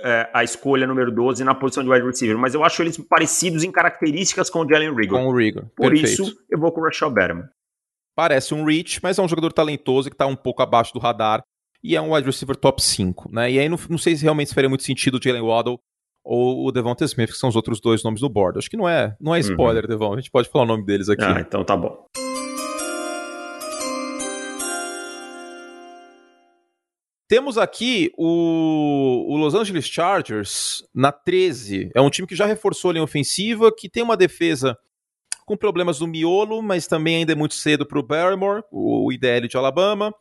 [0.03, 3.65] é, a escolha número 12 na posição de wide receiver, mas eu acho eles parecidos
[3.65, 5.19] em características com o Jalen Rigor.
[5.19, 6.23] Com o Rigor, Por Perfeito.
[6.23, 7.45] isso, eu vou com o Rashad Berman.
[8.21, 11.43] Parece um reach, mas é um jogador talentoso que está um pouco abaixo do radar
[11.83, 13.51] e é um wide receiver top 5, né?
[13.51, 15.81] E aí não, não sei se realmente faria muito sentido o Jalen Waddle
[16.23, 18.59] ou o Devonta Smith, que são os outros dois nomes do board.
[18.59, 19.49] Acho que não é, não é uhum.
[19.49, 19.89] spoiler, uhum.
[19.89, 20.13] Devon.
[20.13, 21.25] A gente pode falar o nome deles aqui.
[21.25, 22.05] Ah, então tá bom.
[27.27, 31.91] Temos aqui o, o, Los Angeles Chargers na 13.
[31.95, 34.77] É um time que já reforçou a linha ofensiva, que tem uma defesa
[35.51, 39.49] com problemas no miolo, mas também ainda é muito cedo para o Barrymore, o IDL
[39.49, 40.15] de Alabama.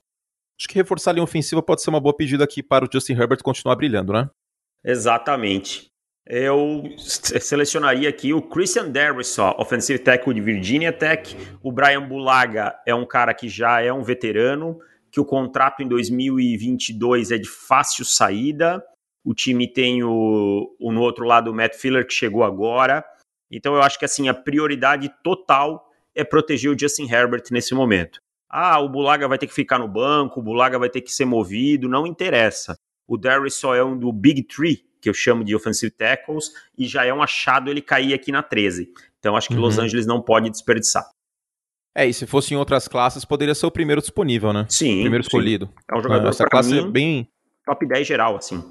[0.60, 3.14] Acho que reforçar a linha ofensiva pode ser uma boa pedida aqui para o Justin
[3.14, 4.28] Herbert continuar brilhando, né?
[4.84, 5.92] Exatamente.
[6.26, 11.38] Eu selecionaria aqui o Christian Darrisaw, offensive tackle de Virginia Tech.
[11.62, 14.80] O Brian Bulaga é um cara que já é um veterano,
[15.12, 18.84] que o contrato em 2022 é de fácil saída.
[19.24, 23.06] O time tem o, o no outro lado o Matt Filler que chegou agora.
[23.52, 28.20] Então eu acho que assim a prioridade total é proteger o Justin Herbert nesse momento.
[28.50, 31.26] Ah, o Bulaga vai ter que ficar no banco, o Bulaga vai ter que ser
[31.26, 32.76] movido, não interessa.
[33.08, 36.86] O Darius só é um do Big Three, que eu chamo de offensive tackles, e
[36.88, 38.92] já é um achado ele cair aqui na 13.
[39.20, 39.62] Então acho que uhum.
[39.62, 41.08] Los Angeles não pode desperdiçar.
[41.96, 44.66] É, e se fosse em outras classes, poderia ser o primeiro disponível, né?
[44.70, 45.00] Sim.
[45.00, 45.66] O primeiro escolhido.
[45.66, 45.74] Sim.
[45.92, 47.28] É um jogador Essa classe é mim, é bem.
[47.66, 48.64] Top 10 geral, assim.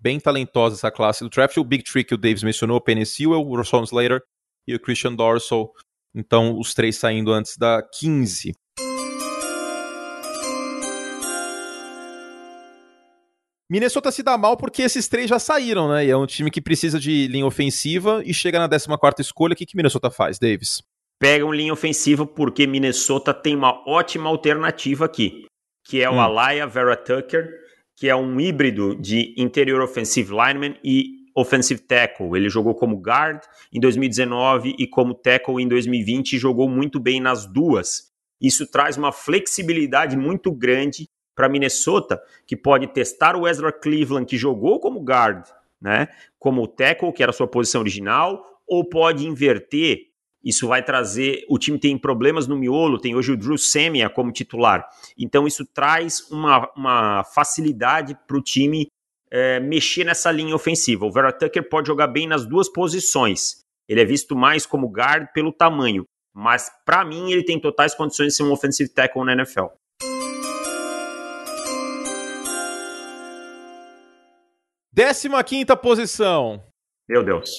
[0.00, 1.56] Bem talentosa essa classe do draft.
[1.56, 4.22] O Big Tree que o Davis mencionou, o Penny Sewell, o Rashawn Slater
[4.66, 5.72] e o Christian Dorsal.
[6.14, 8.52] Então, os três saindo antes da 15.
[13.72, 16.04] Minnesota se dá mal porque esses três já saíram, né?
[16.04, 19.54] E é um time que precisa de linha ofensiva e chega na 14 escolha.
[19.54, 20.82] O que, que Minnesota faz, Davis?
[21.18, 25.46] Pega um linha ofensiva porque Minnesota tem uma ótima alternativa aqui,
[25.86, 26.20] que é o hum.
[26.20, 27.48] Alaya Vera Tucker,
[28.02, 32.36] que é um híbrido de interior offensive lineman e offensive tackle.
[32.36, 33.40] Ele jogou como guard
[33.72, 38.10] em 2019 e como tackle em 2020 e jogou muito bem nas duas.
[38.40, 44.36] Isso traz uma flexibilidade muito grande para Minnesota, que pode testar o Ezra Cleveland, que
[44.36, 45.46] jogou como guard,
[45.80, 46.08] né,
[46.40, 50.08] como tackle, que era a sua posição original, ou pode inverter.
[50.44, 51.44] Isso vai trazer.
[51.48, 54.86] O time tem problemas no miolo, tem hoje o Drew Semia como titular.
[55.16, 58.88] Então, isso traz uma, uma facilidade para o time
[59.30, 61.06] é, mexer nessa linha ofensiva.
[61.06, 63.62] O Vera Tucker pode jogar bem nas duas posições.
[63.88, 68.28] Ele é visto mais como guard pelo tamanho, mas para mim ele tem totais condições
[68.28, 69.66] de ser um offensive tackle na NFL.
[74.92, 76.62] Décima quinta posição.
[77.08, 77.56] Meu Deus.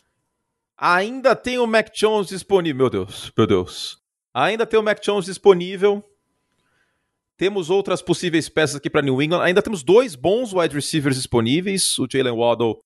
[0.77, 2.77] Ainda tem o Mac Jones disponível.
[2.77, 3.97] Meu Deus, meu Deus.
[4.33, 6.03] Ainda tem o Mac Jones disponível.
[7.38, 9.43] Temos outras possíveis peças aqui para New England.
[9.43, 12.79] Ainda temos dois bons wide receivers disponíveis, o Jalen Waddle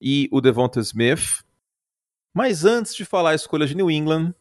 [0.00, 1.44] e o Devonta Smith.
[2.32, 4.34] Mas antes de falar a escolha de New England.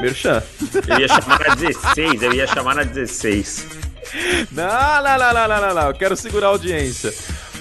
[0.00, 0.42] Merchan.
[0.88, 3.84] Eu ia chamar na 16, eu ia chamar na 16.
[4.52, 7.12] Não, não, não, não, não, não, Eu quero segurar a audiência.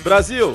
[0.03, 0.53] Brasil,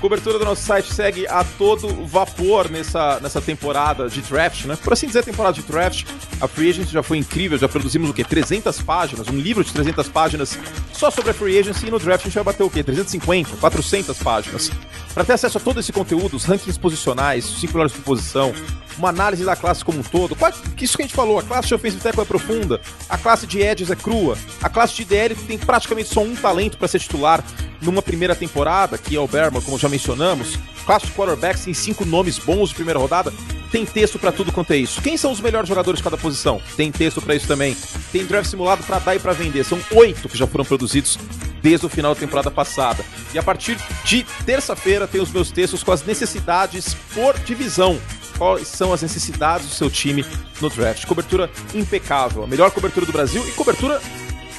[0.00, 4.76] Cobertura do nosso site segue a todo vapor nessa, nessa temporada de draft, né?
[4.76, 6.04] Por assim dizer, temporada de draft.
[6.40, 8.22] A Free Agency já foi incrível, já produzimos o quê?
[8.22, 10.56] 300 páginas, um livro de 300 páginas
[10.92, 12.84] só sobre a Free Agency e no draft a gente vai bater o quê?
[12.84, 14.70] 350, 400 páginas.
[15.12, 18.52] Para ter acesso a todo esse conteúdo, os rankings posicionais, os 5 melhores por posição,
[18.98, 20.36] uma análise da classe como um todo.
[20.80, 23.60] Isso que a gente falou, a classe de offensive tackle é profunda, a classe de
[23.60, 27.42] edges é crua, a classe de DL tem praticamente só um talento para ser titular
[27.80, 30.58] numa primeira temporada, que é o Berman, como já mencionamos.
[30.84, 33.32] Classe de quarterbacks tem cinco nomes bons de primeira rodada.
[33.70, 35.02] Tem texto para tudo quanto é isso.
[35.02, 36.60] Quem são os melhores jogadores de cada posição?
[36.76, 37.76] Tem texto para isso também.
[38.10, 39.62] Tem draft simulado para dar e para vender.
[39.64, 41.18] São oito que já foram produzidos
[41.62, 43.04] desde o final da temporada passada.
[43.34, 48.00] E a partir de terça-feira tem os meus textos com as necessidades por divisão.
[48.38, 50.24] Quais são as necessidades do seu time
[50.60, 51.04] no draft?
[51.06, 54.00] Cobertura impecável, a melhor cobertura do Brasil e cobertura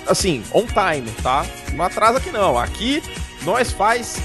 [0.06, 1.46] assim, on time, tá?
[1.74, 2.58] Não atrasa aqui não.
[2.58, 3.02] Aqui
[3.44, 4.20] nós faz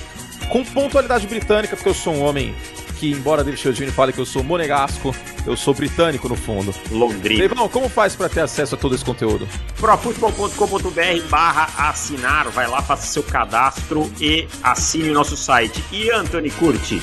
[0.50, 2.54] com pontualidade britânica, porque eu sou um homem
[2.98, 5.14] que, embora David Chiodini fale que eu sou monegasco,
[5.46, 6.74] eu sou britânico no fundo.
[6.90, 7.42] Londrina.
[7.42, 9.48] Levão, como faz para ter acesso a todo esse conteúdo?
[9.76, 15.84] profutbol.com.br barra assinar, vai lá, faça seu cadastro e assine nosso site.
[15.92, 17.02] E Anthony Curti,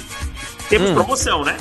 [0.70, 0.94] temos hum.
[0.94, 1.58] promoção, né?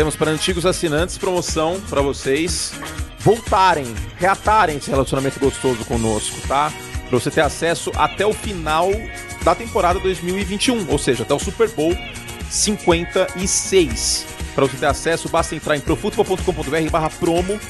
[0.00, 2.72] Temos para antigos assinantes promoção para vocês
[3.18, 3.84] voltarem,
[4.16, 6.72] reatarem esse relacionamento gostoso conosco, tá?
[7.06, 8.88] Para você ter acesso até o final
[9.44, 11.94] da temporada 2021, ou seja, até o Super Bowl
[12.48, 14.24] 56.
[14.54, 17.60] Para você ter acesso, basta entrar em profutbol.com.br barra promo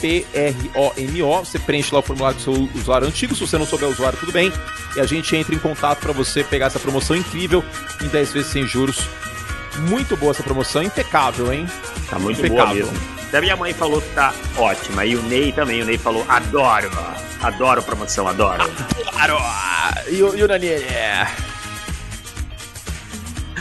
[0.00, 1.38] P-R-O-M-O.
[1.44, 3.34] Você preenche lá o formulário do seu usuário antigo.
[3.34, 4.52] Se você não souber o usuário, tudo bem.
[4.94, 7.64] E a gente entra em contato para você pegar essa promoção incrível
[8.00, 9.08] em 10 vezes sem juros.
[9.80, 11.66] Muito boa essa promoção, impecável, hein?
[12.08, 12.86] Tá muito impecável.
[12.86, 13.14] boa mesmo.
[13.30, 15.04] Da minha mãe falou que tá ótima.
[15.04, 15.82] E o Ney também.
[15.82, 16.90] O Ney falou: adoro.
[17.42, 18.62] Adoro promoção, adoro.
[19.16, 19.44] Adoro.
[20.08, 20.68] E o, e o Nani?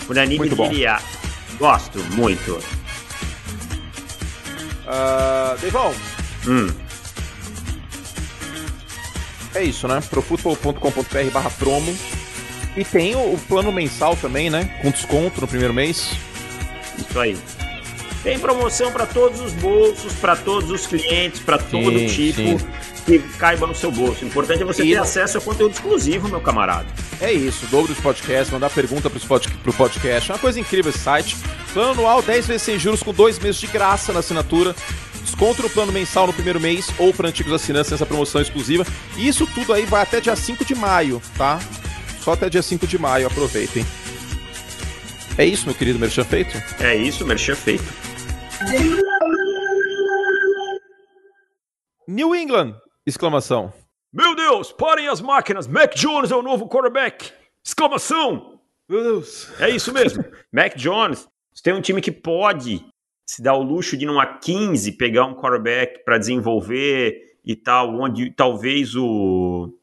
[0.07, 0.99] O Nani muito diria:
[1.57, 2.63] gosto muito.
[4.85, 5.93] Uh, Deivão.
[6.47, 6.67] Hum.
[9.55, 10.01] É isso, né?
[10.09, 11.97] profutbol.com.br barra promo.
[12.75, 14.69] E tem o, o, plano mensal também, né?
[14.81, 16.11] Com desconto no primeiro mês.
[16.97, 17.37] Isso aí.
[18.23, 22.59] Tem promoção para todos os bolsos, para todos os clientes, para todo tipo.
[22.59, 22.59] Sim.
[23.05, 24.23] Que caiba no seu bolso.
[24.23, 26.85] O importante é você e ter acesso a conteúdo exclusivo, meu camarada.
[27.19, 30.31] É isso, dobro dos podcasts, mandar pergunta pro podcast.
[30.31, 31.35] É uma coisa incrível esse site.
[31.73, 34.73] Plano anual, 10 vezes sem juros, com dois meses de graça na assinatura.
[35.21, 38.85] Desconto no plano mensal no primeiro mês ou para antigos assinantes nessa promoção exclusiva.
[39.17, 41.59] E isso tudo aí vai até dia 5 de maio, tá?
[42.23, 43.83] Só até dia 5 de maio, aproveitem.
[45.37, 46.51] É isso, meu querido Merchan Feito?
[46.81, 47.83] É isso, Merchan Feito.
[52.07, 52.75] New England!
[53.05, 53.73] Exclamação.
[54.13, 55.67] Meu Deus, parem as máquinas!
[55.67, 57.33] Mac Jones é o novo quarterback!
[57.61, 58.57] Exclamação!
[58.87, 59.51] Meu Deus!
[59.59, 60.23] É isso mesmo.
[60.49, 62.85] Mac Jones, você tem um time que pode
[63.27, 68.31] se dar o luxo de, numa 15, pegar um quarterback para desenvolver e tal, onde
[68.31, 69.77] talvez o,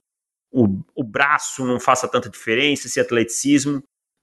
[0.52, 3.82] o, o braço não faça tanta diferença, esse atleticismo,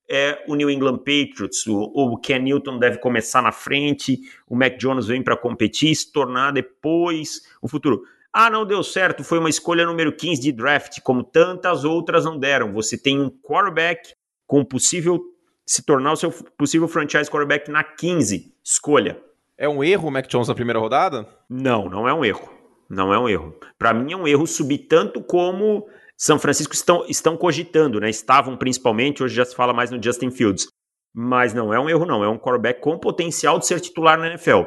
[0.10, 1.66] é o New England Patriots.
[1.68, 6.12] O, o Ken Newton deve começar na frente, o Mac Jones vem para competir, se
[6.12, 8.04] tornar depois o futuro.
[8.32, 12.38] Ah, não deu certo, foi uma escolha número 15 de draft, como tantas outras não
[12.38, 12.72] deram.
[12.74, 14.12] Você tem um quarterback
[14.46, 15.22] com possível
[15.66, 18.54] se tornar o seu possível franchise quarterback na 15.
[18.64, 19.20] Escolha.
[19.58, 21.28] É um erro o Mac Jones na primeira rodada?
[21.50, 22.54] Não, não é um erro.
[22.90, 23.56] Não é um erro.
[23.78, 28.10] Para mim é um erro subir tanto como São Francisco estão, estão cogitando, né?
[28.10, 30.68] Estavam principalmente, hoje já se fala mais no Justin Fields.
[31.14, 32.24] Mas não é um erro, não.
[32.24, 34.64] É um quarterback com potencial de ser titular na NFL.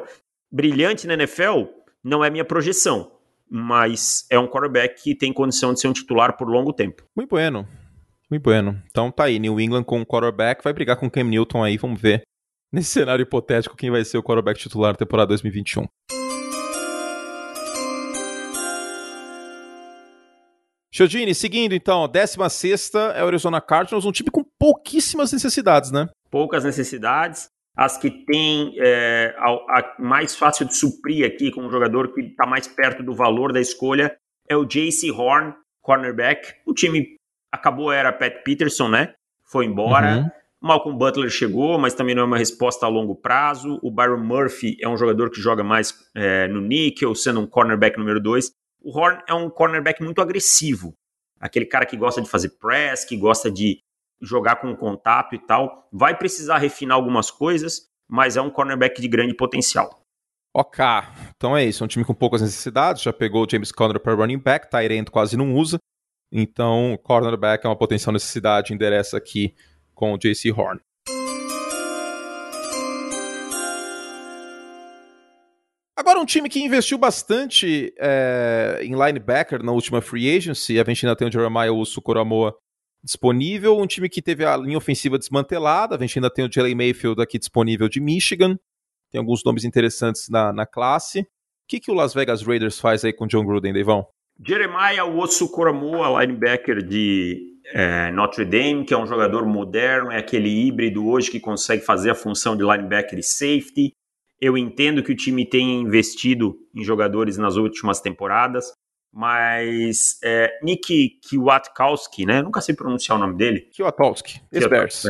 [0.51, 1.65] Brilhante na NFL
[2.03, 3.11] não é minha projeção
[3.53, 7.03] mas é um quarterback que tem condição de ser um titular por longo tempo.
[7.13, 7.67] Muito bueno.
[8.29, 8.81] Muito bueno.
[8.89, 11.75] Então tá aí, New England com o quarterback, vai brigar com o Cam Newton aí,
[11.75, 12.21] vamos ver.
[12.71, 15.85] Nesse cenário hipotético, quem vai ser o quarterback titular da temporada 2021.
[20.93, 26.09] Chodini, seguindo então, 16 é o Arizona Cardinals, um time com pouquíssimas necessidades, né?
[26.29, 31.71] Poucas necessidades as que tem é, a, a, mais fácil de suprir aqui com um
[31.71, 34.15] jogador que está mais perto do valor da escolha
[34.47, 36.53] é o JC Horn, cornerback.
[36.65, 37.15] O time
[37.51, 39.13] acabou, era Pat Peterson, né?
[39.45, 40.17] Foi embora.
[40.17, 40.29] Uhum.
[40.61, 43.79] Malcolm Butler chegou, mas também não é uma resposta a longo prazo.
[43.81, 47.97] O Byron Murphy é um jogador que joga mais é, no níquel, sendo um cornerback
[47.97, 48.51] número 2.
[48.81, 50.95] O Horn é um cornerback muito agressivo.
[51.39, 53.79] Aquele cara que gosta de fazer press, que gosta de
[54.21, 55.87] jogar com contato e tal.
[55.91, 60.01] Vai precisar refinar algumas coisas, mas é um cornerback de grande potencial.
[60.53, 60.83] Ok,
[61.35, 61.83] então é isso.
[61.83, 63.01] É um time com poucas necessidades.
[63.01, 65.77] Já pegou o James Conner para running back, Tyrant quase não usa.
[66.31, 68.73] Então, cornerback é uma potencial necessidade.
[68.73, 69.55] Endereça aqui
[69.93, 70.79] com o JC Horn.
[76.01, 81.05] Agora, um time que investiu bastante é, em linebacker na última free agency, a gente
[81.05, 82.55] ainda tem o Jeremiah Usu Coramoa
[83.03, 86.73] disponível, um time que teve a linha ofensiva desmantelada, a gente ainda tem o Jalen
[86.73, 88.57] Mayfield aqui disponível de Michigan,
[89.11, 91.19] tem alguns nomes interessantes na, na classe.
[91.19, 91.25] O
[91.67, 94.03] que, que o Las Vegas Raiders faz aí com o John Gruden, Deivão?
[94.43, 97.37] Jeremiah Osso Coramoa, linebacker de
[97.75, 102.09] é, Notre Dame, que é um jogador moderno, é aquele híbrido hoje que consegue fazer
[102.09, 103.93] a função de linebacker e safety.
[104.41, 108.73] Eu entendo que o time tem investido em jogadores nas últimas temporadas,
[109.13, 112.41] mas é, Nick Kwiatkowski, né?
[112.41, 113.69] Nunca sei pronunciar o nome dele.
[113.75, 114.41] Kwiatkowski,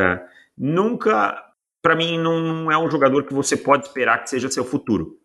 [0.01, 0.21] é,
[0.57, 1.41] nunca,
[1.81, 5.17] para mim, não é um jogador que você pode esperar que seja seu futuro,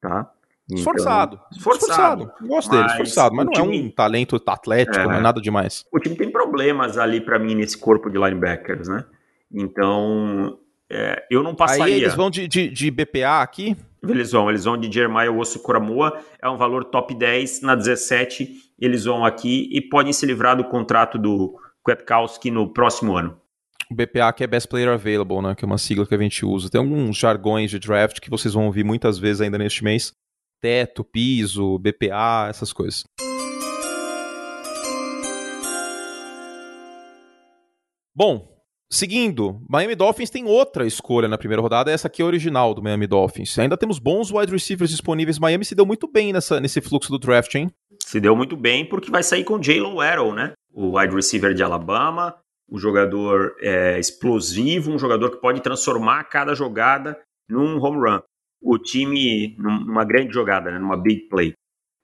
[0.00, 0.32] tá?
[0.64, 1.40] Então, esforçado.
[1.52, 2.22] Esforçado.
[2.24, 2.48] esforçado.
[2.48, 3.34] Gosto dele, esforçado.
[3.34, 3.78] Mas não time...
[3.78, 5.04] é um talento atlético, é.
[5.04, 5.84] não é nada demais.
[5.92, 9.04] O time tem problemas ali para mim nesse corpo de linebackers, né?
[9.52, 10.58] Então,
[10.92, 11.84] é, eu não passaria.
[11.84, 13.74] Aí eles vão de, de, de, BPA aqui?
[14.06, 18.72] Eles vão, eles vão de Jeremiah Osso Kuramoa, é um valor top 10, na 17
[18.78, 23.40] eles vão aqui e podem se livrar do contrato do Kwiatkowski no próximo ano.
[23.88, 26.44] O BPA que é Best Player Available, né, que é uma sigla que a gente
[26.44, 26.68] usa.
[26.68, 30.12] Tem alguns jargões de draft que vocês vão ouvir muitas vezes ainda neste mês.
[30.60, 33.04] Teto, piso, BPA, essas coisas.
[38.14, 38.51] Bom,
[38.92, 42.82] seguindo, Miami Dolphins tem outra escolha na primeira rodada, essa aqui é a original do
[42.82, 43.58] Miami Dolphins.
[43.58, 45.38] Ainda temos bons wide receivers disponíveis.
[45.38, 47.70] Miami se deu muito bem nessa, nesse fluxo do draft, hein?
[47.98, 50.52] Se deu muito bem porque vai sair com Jalen Waddell, né?
[50.72, 52.36] O wide receiver de Alabama,
[52.70, 58.20] um jogador é, explosivo, um jogador que pode transformar cada jogada num home run.
[58.60, 61.54] O time numa grande jogada, né, numa big play.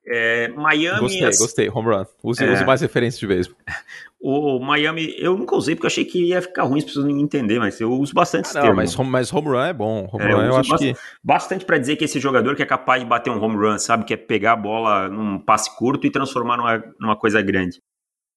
[0.06, 1.00] É, Miami.
[1.00, 2.04] Gostei, gostei, home run.
[2.22, 3.50] Use, é, use mais referências de vez.
[4.20, 7.16] O Miami, eu nunca usei porque eu achei que ia ficar ruim, as pessoas não
[7.16, 10.08] entender, mas eu uso bastante ah, não, Mas home, mas home run é bom.
[10.12, 11.00] Home é, run eu, eu acho bastante, que.
[11.22, 14.04] Bastante para dizer que esse jogador que é capaz de bater um home run, sabe?
[14.04, 17.78] Que é pegar a bola num passe curto e transformar numa, numa coisa grande.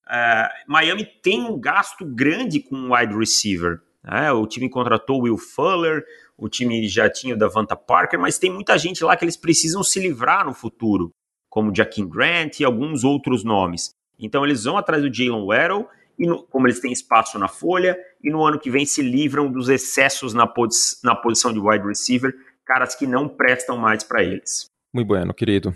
[0.06, 3.80] Uh, Miami tem um gasto grande com wide receiver.
[4.04, 4.30] Né?
[4.30, 6.04] O time contratou o Will Fuller,
[6.36, 9.82] o time já tinha o Davanta Parker, mas tem muita gente lá que eles precisam
[9.82, 11.10] se livrar no futuro,
[11.48, 13.94] como Jaquim Grant e alguns outros nomes.
[14.18, 17.98] Então eles vão atrás do Jalen Waddell, e no, como eles têm espaço na folha,
[18.22, 21.86] e no ano que vem se livram dos excessos na, posi na posição de wide
[21.86, 22.32] receiver,
[22.64, 24.66] caras que não prestam mais para eles.
[24.94, 25.74] Muito bueno, querido.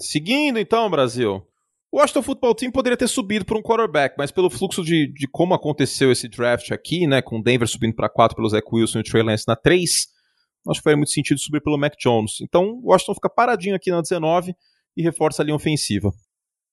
[0.00, 1.46] Seguindo então, Brasil.
[1.92, 5.26] O Washington Football Team poderia ter subido por um quarterback, mas pelo fluxo de, de
[5.26, 8.98] como aconteceu esse draft aqui, né, com o Denver subindo para 4 pelo Zach Wilson
[8.98, 10.06] e o Trey Lance na 3,
[10.68, 12.40] acho que faria muito sentido subir pelo Mac Jones.
[12.40, 14.54] Então, o Washington fica paradinho aqui na 19
[14.96, 16.12] e reforça a linha ofensiva.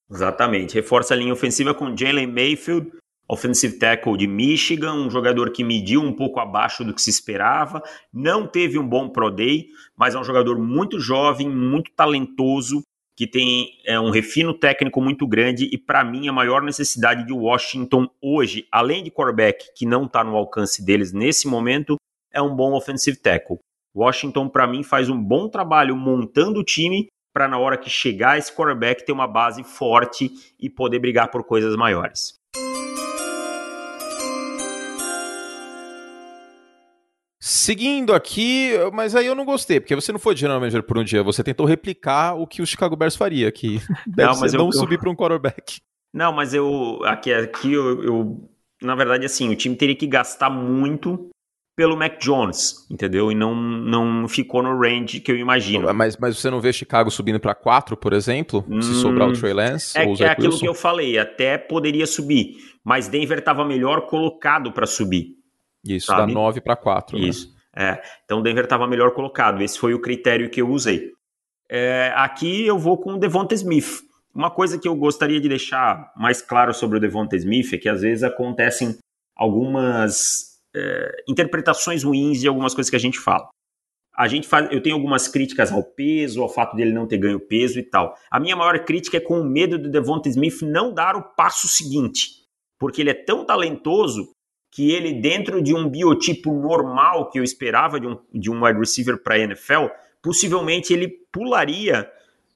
[0.10, 2.92] Exatamente, reforça a linha ofensiva com Jalen Mayfield,
[3.30, 7.82] offensive tackle de Michigan, um jogador que mediu um pouco abaixo do que se esperava,
[8.14, 12.82] não teve um bom pro day, mas é um jogador muito jovem, muito talentoso,
[13.18, 17.34] que tem é, um refino técnico muito grande e, para mim, a maior necessidade de
[17.34, 21.98] Washington hoje, além de quarterback, que não está no alcance deles nesse momento,
[22.32, 23.58] é um bom offensive tackle.
[23.98, 28.38] Washington, para mim, faz um bom trabalho montando o time para, na hora que chegar
[28.38, 30.30] esse quarterback, ter uma base forte
[30.60, 32.36] e poder brigar por coisas maiores.
[37.40, 41.04] Seguindo aqui, mas aí eu não gostei, porque você não foi general manager por um
[41.04, 44.60] dia, você tentou replicar o que o Chicago Bears faria, que deve não, mas eu,
[44.60, 45.78] não eu, subir para um quarterback.
[46.14, 48.50] Não, mas eu aqui, aqui eu, eu,
[48.82, 51.30] na verdade, assim, o time teria que gastar muito
[51.78, 53.32] pelo Mac Jones, entendeu?
[53.32, 55.94] E não, não ficou no range que eu imagino.
[55.94, 58.66] Mas, mas você não vê Chicago subindo para 4, por exemplo?
[58.68, 59.96] Hum, se sobrar o Trey Lance?
[59.96, 60.60] É, ou o é aquilo Wilson?
[60.60, 65.36] que eu falei, até poderia subir, mas Denver estava melhor colocado para subir.
[65.86, 66.34] Isso, sabe?
[66.34, 67.16] da 9 para 4.
[67.20, 67.54] Isso.
[67.76, 67.92] Né?
[67.92, 69.62] É, então Denver estava melhor colocado.
[69.62, 71.12] Esse foi o critério que eu usei.
[71.70, 74.02] É, aqui eu vou com o Devonta Smith.
[74.34, 77.88] Uma coisa que eu gostaria de deixar mais claro sobre o Devonta Smith é que
[77.88, 78.98] às vezes acontecem
[79.36, 83.50] algumas é, interpretações ruins de algumas coisas que a gente fala.
[84.16, 87.40] A gente faz, eu tenho algumas críticas ao peso, ao fato dele não ter ganho
[87.40, 88.16] peso e tal.
[88.32, 91.68] A minha maior crítica é com o medo do Devonta Smith não dar o passo
[91.68, 92.44] seguinte,
[92.80, 94.32] porque ele é tão talentoso
[94.72, 98.80] que ele, dentro de um biotipo normal que eu esperava de um, de um wide
[98.80, 99.88] receiver para a NFL,
[100.22, 102.12] possivelmente ele pularia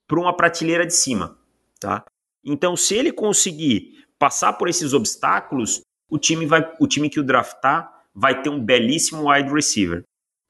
[0.08, 1.38] para uma prateleira de cima.
[1.80, 2.04] Tá?
[2.44, 7.24] Então, se ele conseguir passar por esses obstáculos, o time, vai, o time que o
[7.24, 10.04] draftar vai ter um belíssimo wide receiver.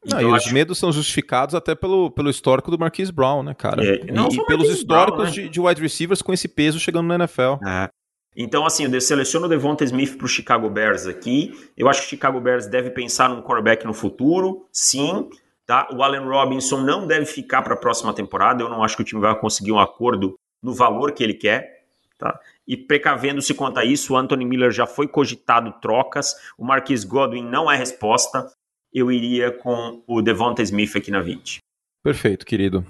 [0.03, 3.53] Então, não, e os medos são justificados até pelo, pelo histórico do Marquise Brown, né,
[3.53, 3.85] cara?
[3.85, 5.31] É, e, e pelos históricos Brown, né?
[5.31, 7.63] de, de, wide receivers com esse peso chegando na NFL.
[7.65, 7.89] É.
[8.35, 11.53] Então, assim, eu seleciono o Devonta Smith para o Chicago Bears aqui.
[11.77, 15.29] Eu acho que o Chicago Bears deve pensar num quarterback no futuro, sim.
[15.65, 15.87] Tá?
[15.93, 18.63] O Allen Robinson não deve ficar para a próxima temporada.
[18.63, 21.85] Eu não acho que o time vai conseguir um acordo no valor que ele quer.
[22.17, 22.39] Tá?
[22.71, 26.33] E precavendo-se quanto a isso, o Anthony Miller já foi cogitado trocas.
[26.57, 28.49] O Marquis Godwin não é resposta.
[28.93, 31.57] Eu iria com o Devonta Smith aqui na 20.
[32.01, 32.87] Perfeito, querido.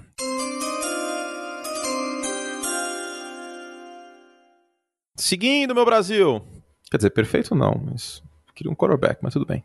[5.16, 6.40] Seguindo, meu Brasil.
[6.88, 8.22] Quer dizer, perfeito não, mas
[8.54, 9.64] queria um quarterback, mas tudo bem.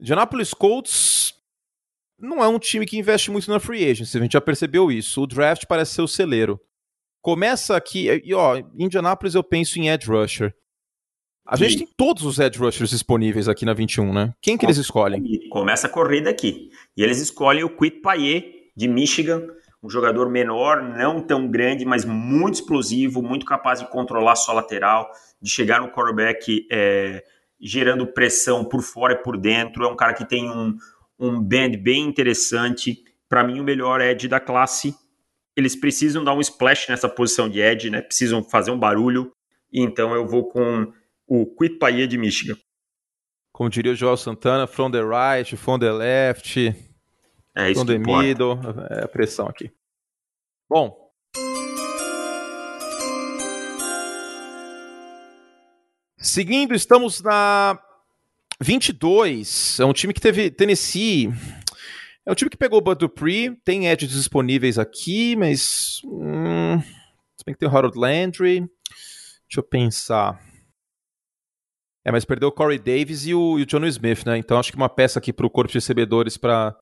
[0.00, 1.34] Indianapolis Colts
[2.18, 5.20] não é um time que investe muito na free agency, a gente já percebeu isso.
[5.20, 6.58] O draft parece ser o celeiro.
[7.22, 10.54] Começa aqui, e ó, Indianapolis eu penso em edge rusher.
[11.46, 11.78] A gente e...
[11.78, 14.34] tem todos os edge rushers disponíveis aqui na 21, né?
[14.40, 15.22] Quem que eles escolhem?
[15.50, 16.68] Começa a corrida aqui.
[16.96, 19.46] E eles escolhem o Quit Payet, de Michigan,
[19.82, 25.10] um jogador menor, não tão grande, mas muito explosivo, muito capaz de controlar sua lateral,
[25.40, 27.24] de chegar no quarterback é,
[27.60, 29.84] gerando pressão por fora e por dentro.
[29.84, 30.76] É um cara que tem um,
[31.18, 33.02] um band bem interessante.
[33.28, 34.94] Para mim, o melhor edge da classe.
[35.58, 38.00] Eles precisam dar um splash nessa posição de edge, né?
[38.00, 39.32] Precisam fazer um barulho.
[39.72, 40.92] Então eu vou com
[41.26, 42.56] o Quit Paia de Michigan.
[43.50, 46.56] Como diria o Joel Santana, from the right, from the left,
[47.56, 48.22] é from the importa.
[48.22, 48.56] middle,
[48.88, 49.68] é a pressão aqui.
[50.70, 50.96] Bom.
[56.18, 57.76] Seguindo, estamos na
[58.60, 59.80] 22.
[59.80, 61.32] É um time que teve Tennessee.
[62.28, 66.02] É um time que pegou o Bud Dupree, tem edges disponíveis aqui, mas.
[66.04, 68.60] Hum, se bem que tem o Harold Landry.
[69.48, 70.38] Deixa eu pensar.
[72.04, 74.36] É, mas perdeu o Corey Davis e o, e o John Smith, né?
[74.36, 76.76] Então acho que uma peça aqui para o corpo de recebedores para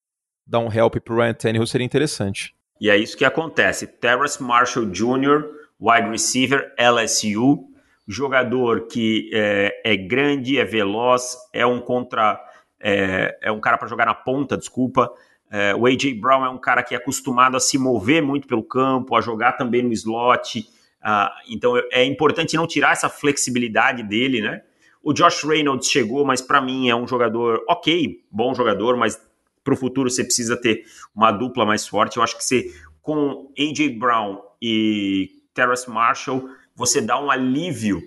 [0.45, 2.53] dar um help para o Ryan Tannehill seria interessante.
[2.81, 3.87] E é isso que acontece.
[3.87, 5.45] Terrace Marshall Jr.,
[5.81, 7.69] wide receiver, LSU,
[8.09, 12.37] jogador que é, é grande, é veloz, é um contra,
[12.83, 15.09] é, é um cara para jogar na ponta, desculpa.
[15.51, 18.63] É, o AJ Brown é um cara que é acostumado a se mover muito pelo
[18.63, 20.61] campo, a jogar também no slot.
[20.61, 24.63] Uh, então é importante não tirar essa flexibilidade dele, né?
[25.03, 29.21] O Josh Reynolds chegou, mas para mim é um jogador ok, bom jogador, mas
[29.63, 30.85] para o futuro você precisa ter
[31.15, 32.17] uma dupla mais forte.
[32.17, 33.91] Eu acho que você, com A.J.
[33.91, 38.03] Brown e Terrace Marshall, você dá um alívio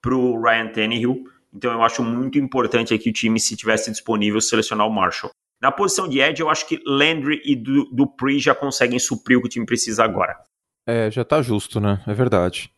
[0.00, 1.24] para o Ryan Tannehill.
[1.52, 5.31] Então eu acho muito importante aqui o time, se tivesse disponível, selecionar o Marshall.
[5.62, 9.46] Na posição de Edge, eu acho que Landry e Dupree já conseguem suprir o que
[9.46, 10.36] o time precisa agora.
[10.84, 12.02] É, já tá justo, né?
[12.04, 12.72] É verdade.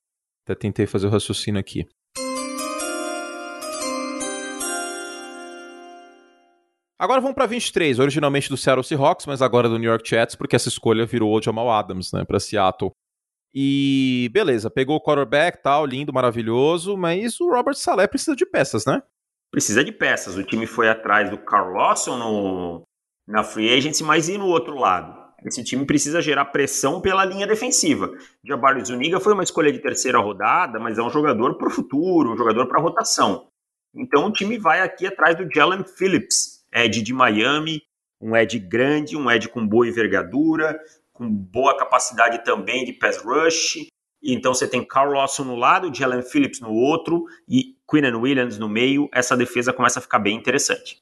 [0.45, 1.89] Até tentei fazer o raciocínio aqui.
[6.99, 10.55] Agora vamos para 23, originalmente do Seattle Seahawks, mas agora do New York Jets, porque
[10.55, 12.91] essa escolha virou o Jamal Adams, né, para Seattle.
[13.55, 18.85] E beleza, pegou o quarterback, tal, lindo, maravilhoso, mas o Robert Saleh precisa de peças,
[18.85, 19.03] né?
[19.55, 20.37] Precisa de peças.
[20.37, 22.83] O time foi atrás do Carl Lawson no,
[23.25, 25.17] na free agency, mas e no outro lado?
[25.45, 28.11] Esse time precisa gerar pressão pela linha defensiva.
[28.45, 32.33] Jabari Zuniga foi uma escolha de terceira rodada, mas é um jogador para o futuro,
[32.33, 33.47] um jogador para rotação.
[33.95, 37.81] Então o time vai aqui atrás do Jalen Phillips, Ed de Miami,
[38.21, 40.77] um Ed grande, um Ed com boa envergadura,
[41.13, 43.87] com boa capacidade também de pass rush.
[44.21, 48.69] Então você tem Carl Lawson no lado, Jalen Phillips no outro e Quinnan Williams no
[48.69, 49.09] meio.
[49.13, 50.99] Essa defesa começa a ficar bem interessante.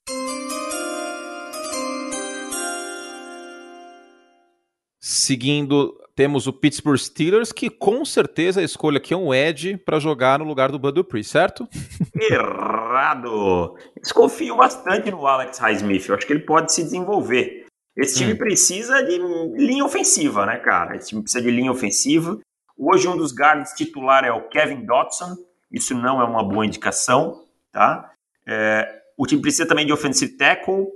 [5.01, 9.99] Seguindo, temos o Pittsburgh Steelers, que com certeza a escolha aqui é um Ed para
[9.99, 11.67] jogar no lugar do Bud Dupree, certo?
[12.15, 13.77] Errado!
[14.01, 16.09] Desconfio bastante no Alex Highsmith.
[16.09, 17.67] Eu acho que ele pode se desenvolver.
[17.97, 18.39] Esse time hum.
[18.39, 19.19] precisa de
[19.57, 20.97] linha ofensiva, né, cara?
[20.97, 22.39] Esse time precisa de linha ofensiva.
[22.77, 25.37] Hoje um dos guards titular é o Kevin Dotson.
[25.73, 28.13] Isso não é uma boa indicação, tá?
[28.47, 30.87] É, o time precisa também de offensive tackle.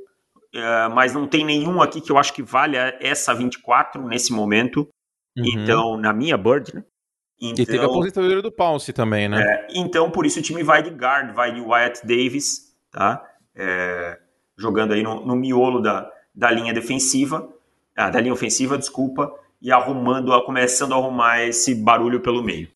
[0.54, 4.88] Uh, mas não tem nenhum aqui que eu acho que valha essa 24 nesse momento.
[5.36, 5.44] Uhum.
[5.44, 6.82] Então, na minha Bird, né?
[7.40, 9.42] Então, e teve a então aposentadoria do Pounce também, né?
[9.42, 13.22] É, então, por isso o time vai de guard, vai de Wyatt Davis, tá?
[13.54, 14.18] É,
[14.56, 17.46] jogando aí no, no, miolo da, da linha defensiva,
[17.94, 22.68] ah, da linha ofensiva, desculpa, e arrumando, começando a arrumar esse barulho pelo meio.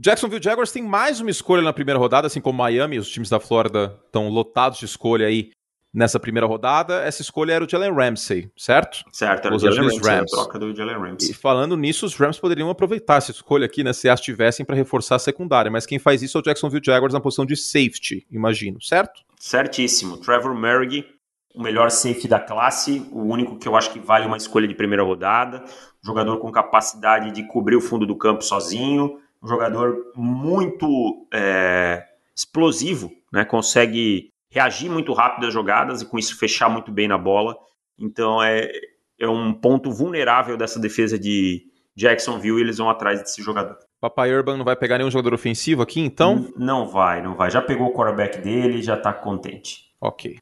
[0.00, 3.40] Jacksonville Jaguars tem mais uma escolha na primeira rodada, assim como Miami, os times da
[3.40, 5.50] Flórida estão lotados de escolha aí
[5.92, 7.02] nessa primeira rodada.
[7.02, 9.02] Essa escolha era o Jalen Ramsey, certo?
[9.10, 10.32] Certo, era os o Jalen Ramsey, Rams.
[10.32, 11.32] a troca do Jalen Ramsey.
[11.32, 14.76] E falando nisso, os Rams poderiam aproveitar essa escolha aqui, né, se as tivessem para
[14.76, 18.24] reforçar a secundária, mas quem faz isso é o Jacksonville Jaguars na posição de safety,
[18.30, 19.22] imagino, certo?
[19.36, 20.16] Certíssimo.
[20.18, 21.06] Trevor Merrick,
[21.56, 24.76] o melhor safety da classe, o único que eu acho que vale uma escolha de
[24.76, 25.64] primeira rodada,
[26.04, 33.12] jogador com capacidade de cobrir o fundo do campo sozinho, um jogador muito é, explosivo,
[33.32, 33.44] né?
[33.44, 37.56] consegue reagir muito rápido às jogadas e com isso fechar muito bem na bola.
[37.98, 38.70] Então é,
[39.18, 41.62] é um ponto vulnerável dessa defesa de
[41.96, 43.76] Jacksonville e eles vão atrás desse jogador.
[44.00, 46.36] Papai Urban não vai pegar nenhum jogador ofensivo aqui, então?
[46.36, 47.50] N não vai, não vai.
[47.50, 49.88] Já pegou o quarterback dele, já tá contente.
[50.00, 50.38] Ok.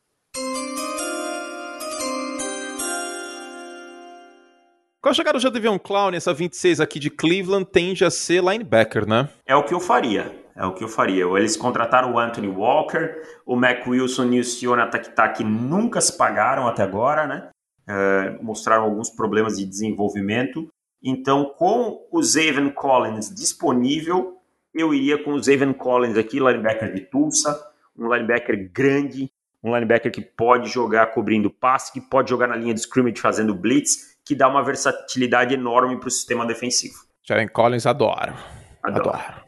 [5.00, 9.06] Com a chegada do Jadavion Clown, essa 26 aqui de Cleveland tende a ser linebacker,
[9.06, 9.28] né?
[9.46, 10.34] É o que eu faria.
[10.56, 11.24] É o que eu faria.
[11.36, 16.66] Eles contrataram o Anthony Walker, o Mac Wilson e o Siona Takitaki nunca se pagaram
[16.66, 17.50] até agora, né?
[17.86, 20.68] É, mostraram alguns problemas de desenvolvimento.
[21.02, 24.38] Então, com o Zaven Collins disponível,
[24.74, 27.56] eu iria com o Zaven Collins aqui, linebacker de Tulsa,
[27.96, 29.30] um linebacker grande,
[29.62, 33.54] um linebacker que pode jogar cobrindo passe, que pode jogar na linha de scrimmage fazendo
[33.54, 36.96] blitz, que dá uma versatilidade enorme para o sistema defensivo.
[37.22, 38.34] Jaren Collins, adoro.
[38.82, 39.10] Adoro.
[39.10, 39.44] adoro.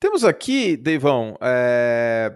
[0.00, 2.32] Temos aqui, Deivão, é...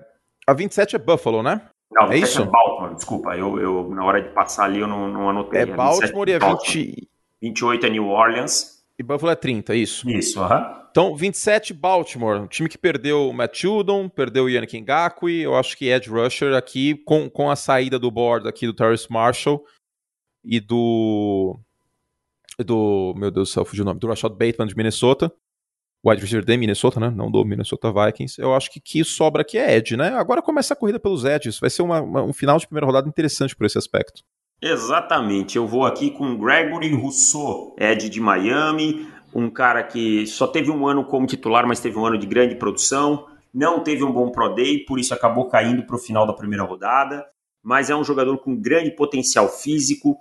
[0.47, 1.63] a 27 é Buffalo, né?
[1.91, 2.43] Não, é isso?
[2.43, 3.37] É Baltimore, desculpa.
[3.37, 5.63] Eu, eu, na hora de passar ali, eu não, não anotei.
[5.63, 7.09] É Baltimore e é 20...
[7.41, 8.82] 28 é New Orleans.
[9.03, 10.09] E Buffalo é 30, é isso?
[10.09, 10.61] Isso, aham.
[10.61, 10.83] Uh -huh.
[10.93, 15.57] Então, 27 Baltimore, um time que perdeu o Matt Judon, perdeu o Yannick Ngakwe, eu
[15.57, 19.65] acho que Ed Rusher aqui, com, com a saída do board aqui do Terrence Marshall
[20.45, 21.59] e do...
[22.65, 25.33] do, meu Deus do céu, fugiu o nome, do Rashad Bateman de Minnesota,
[26.05, 27.11] wide receiver de Minnesota, né?
[27.11, 28.39] Não do Minnesota Vikings.
[28.41, 30.11] Eu acho que que sobra aqui é Ed, né?
[30.11, 31.59] Agora começa a corrida pelos Edges.
[31.59, 34.23] Vai ser uma, uma, um final de primeira rodada interessante por esse aspecto.
[34.63, 35.57] Exatamente.
[35.57, 40.87] Eu vou aqui com Gregory Rousseau, Ed de Miami, um cara que só teve um
[40.87, 43.27] ano como titular, mas teve um ano de grande produção.
[43.53, 46.63] Não teve um bom Pro Day, por isso acabou caindo para o final da primeira
[46.63, 47.27] rodada.
[47.61, 50.17] Mas é um jogador com grande potencial físico.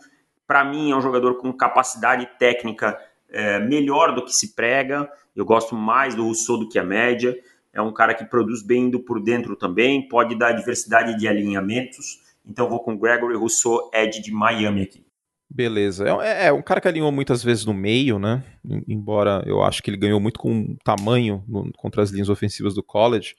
[0.47, 2.97] Para mim, é um jogador com capacidade técnica
[3.29, 5.07] é, melhor do que se prega.
[5.35, 7.37] Eu gosto mais do Rousseau do que a média.
[7.71, 12.30] É um cara que produz bem indo por dentro também, pode dar diversidade de alinhamentos.
[12.45, 15.05] Então vou com Gregory Rousseau, Ed de Miami aqui.
[15.53, 16.07] Beleza.
[16.07, 18.43] É, é, é, um cara que alinhou muitas vezes no meio, né?
[18.87, 22.81] Embora eu acho que ele ganhou muito com tamanho no, contra as linhas ofensivas do
[22.81, 23.35] college,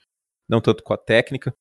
[0.48, 1.54] não tanto com a técnica.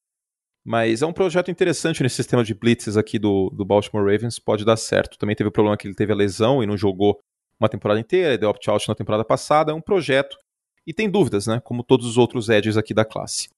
[0.63, 4.65] Mas é um projeto interessante nesse sistema de blitzes aqui do, do Baltimore Ravens, pode
[4.65, 5.17] dar certo.
[5.17, 7.19] Também teve o problema que ele teve a lesão e não jogou
[7.59, 10.37] uma temporada inteira, deu opt-out na temporada passada, é um projeto
[10.85, 11.61] e tem dúvidas, né?
[11.63, 13.49] Como todos os outros edges aqui da classe.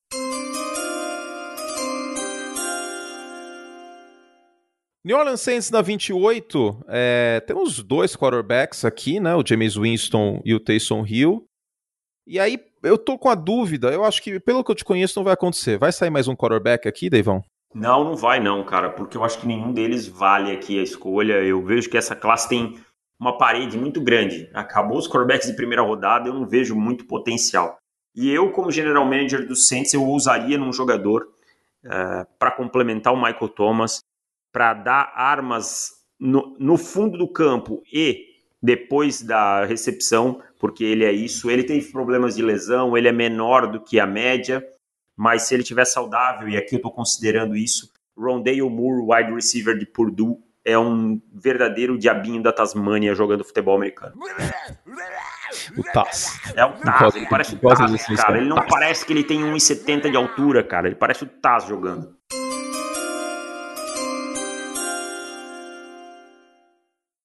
[5.06, 9.36] New Orleans Saints na 28, é, temos dois quarterbacks aqui, né?
[9.36, 11.46] O James Winston e o Taysom Hill.
[12.26, 15.20] E aí eu tô com a dúvida, eu acho que pelo que eu te conheço
[15.20, 15.78] não vai acontecer.
[15.78, 17.44] Vai sair mais um quarterback aqui, Deivão?
[17.76, 21.34] Não, não vai não, cara, porque eu acho que nenhum deles vale aqui a escolha.
[21.44, 22.80] Eu vejo que essa classe tem
[23.20, 24.50] uma parede muito grande.
[24.54, 27.78] Acabou os quarterbacks de primeira rodada, eu não vejo muito potencial.
[28.16, 31.24] E eu, como general manager do Saints, eu ousaria num jogador
[31.84, 34.02] uh, eh, para complementar o Michael Thomas,
[34.54, 35.90] para dar armas
[36.20, 38.28] no, no, fundo do campo e
[38.62, 41.50] depois da recepção, porque ele é isso.
[41.50, 44.64] Ele teve problemas de lesão, ele é menor do que a média,
[45.18, 49.78] mas se ele tiver saudável, e aqui eu estou considerando isso, Rondale Moore, wide receiver
[49.78, 54.14] de Purdue, é um verdadeiro diabinho da Tasmânia jogando futebol americano.
[55.78, 56.40] O Taz.
[56.56, 58.38] É o Taz, ele parece o Taz, cara.
[58.38, 60.88] Ele não parece que ele tem 1,70 de altura, cara.
[60.88, 62.16] Ele parece o Taz jogando.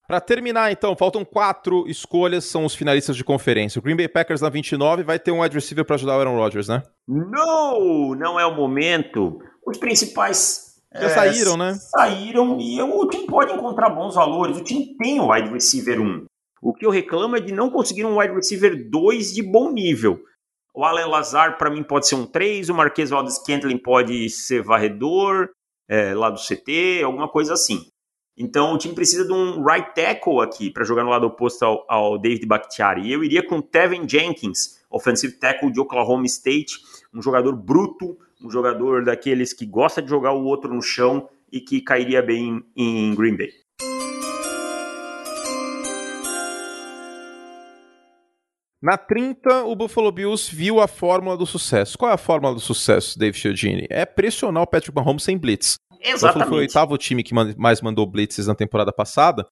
[0.08, 3.78] Para terminar, então, faltam quatro escolhas, são os finalistas de conferência.
[3.78, 6.36] O Green Bay Packers na 29 vai ter um wide receiver para ajudar o Aaron
[6.36, 6.82] Rodgers, né?
[7.06, 9.38] Não, não é o momento.
[9.66, 11.74] Os principais já é, saíram, né?
[11.74, 14.56] Saíram e o time pode encontrar bons valores.
[14.56, 16.24] O time tem o wide receiver 1.
[16.62, 20.18] O que eu reclamo é de não conseguir um wide receiver 2 de bom nível.
[20.74, 22.70] O Alan Lazar, para mim, pode ser um 3.
[22.70, 25.50] O Marquês Valdez Kentlin pode ser varredor
[25.86, 27.90] é, lá do CT, alguma coisa assim.
[28.38, 31.84] Então o time precisa de um right tackle aqui para jogar no lado oposto ao,
[31.88, 33.08] ao David Bakhtiari.
[33.08, 36.78] E eu iria com Tevin Jenkins, offensive tackle de Oklahoma State,
[37.12, 41.60] um jogador bruto, um jogador daqueles que gosta de jogar o outro no chão e
[41.60, 43.50] que cairia bem em Green Bay.
[48.80, 51.98] Na 30, o Buffalo Bills viu a fórmula do sucesso.
[51.98, 53.88] Qual é a fórmula do sucesso, Dave Chiodini?
[53.90, 55.74] É pressionar o Patrick Mahomes sem blitz.
[56.00, 56.14] Exatamente.
[56.14, 59.46] O Buffalo foi o oitavo time que mais mandou blitzes na temporada passada.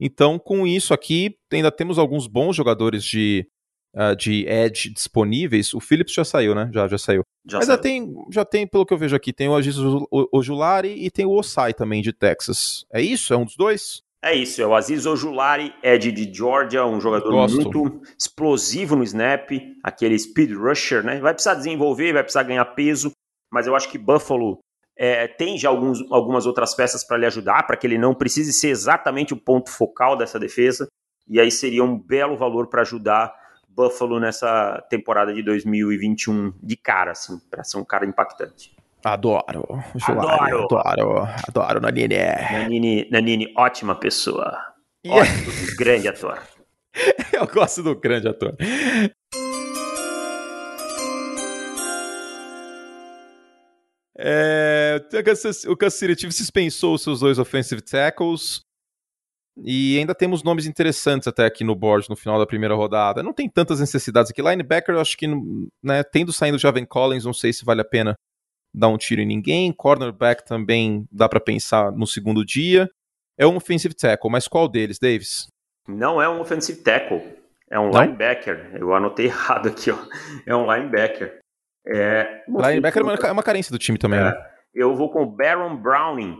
[0.00, 3.46] Então, com isso aqui, ainda temos alguns bons jogadores de
[3.94, 6.70] uh, de Edge disponíveis, o Phillips já saiu, né?
[6.72, 7.22] Já, já saiu.
[7.48, 7.76] Já Mas saiu.
[7.76, 9.76] Já, tem, já tem, pelo que eu vejo aqui, tem o Aziz
[10.32, 12.84] Ojulari e tem o Osai também de Texas.
[12.92, 13.32] É isso?
[13.32, 14.02] É um dos dois?
[14.22, 17.60] É isso, é o Aziz Ojulari, Ed de Georgia, um jogador Gosto.
[17.60, 19.50] muito explosivo no snap,
[19.82, 21.20] aquele speed rusher, né?
[21.20, 23.10] Vai precisar desenvolver, vai precisar ganhar peso,
[23.52, 24.60] mas eu acho que Buffalo
[24.96, 28.52] é, tem já alguns, algumas outras peças para lhe ajudar, para que ele não precise
[28.52, 30.88] ser exatamente o ponto focal dessa defesa,
[31.28, 33.34] e aí seria um belo valor para ajudar
[33.68, 38.72] Buffalo nessa temporada de 2021 de cara, assim, para ser um cara impactante.
[39.04, 39.44] Adoro.
[40.06, 40.78] Adoro.
[40.78, 41.28] Adoro.
[41.46, 42.16] Adoro Nanini.
[42.52, 44.56] Nanini, Nanini ótima pessoa.
[45.04, 45.30] Yeah.
[45.30, 46.38] Ótimo, grande ator.
[47.32, 48.56] Eu gosto do grande ator.
[54.16, 58.60] É, É, o Kansas City Chiefs dispensou os seus dois offensive tackles.
[59.62, 63.22] E ainda temos nomes interessantes até aqui no board no final da primeira rodada.
[63.22, 64.42] Não tem tantas necessidades aqui.
[64.42, 65.28] Linebacker, eu acho que,
[65.82, 68.14] né, tendo saindo o Javen Collins, não sei se vale a pena
[68.74, 69.72] dar um tiro em ninguém.
[69.72, 72.90] Cornerback também dá para pensar no segundo dia.
[73.38, 75.46] É um offensive tackle, mas qual deles, Davis?
[75.86, 77.22] Não é um offensive tackle,
[77.70, 78.02] é um Não?
[78.02, 78.70] linebacker.
[78.74, 79.98] Eu anotei errado aqui, ó.
[80.46, 81.38] É um linebacker.
[81.86, 84.53] É, linebacker é uma carência do time também, é, né?
[84.74, 86.38] Eu vou com o Baron Browning,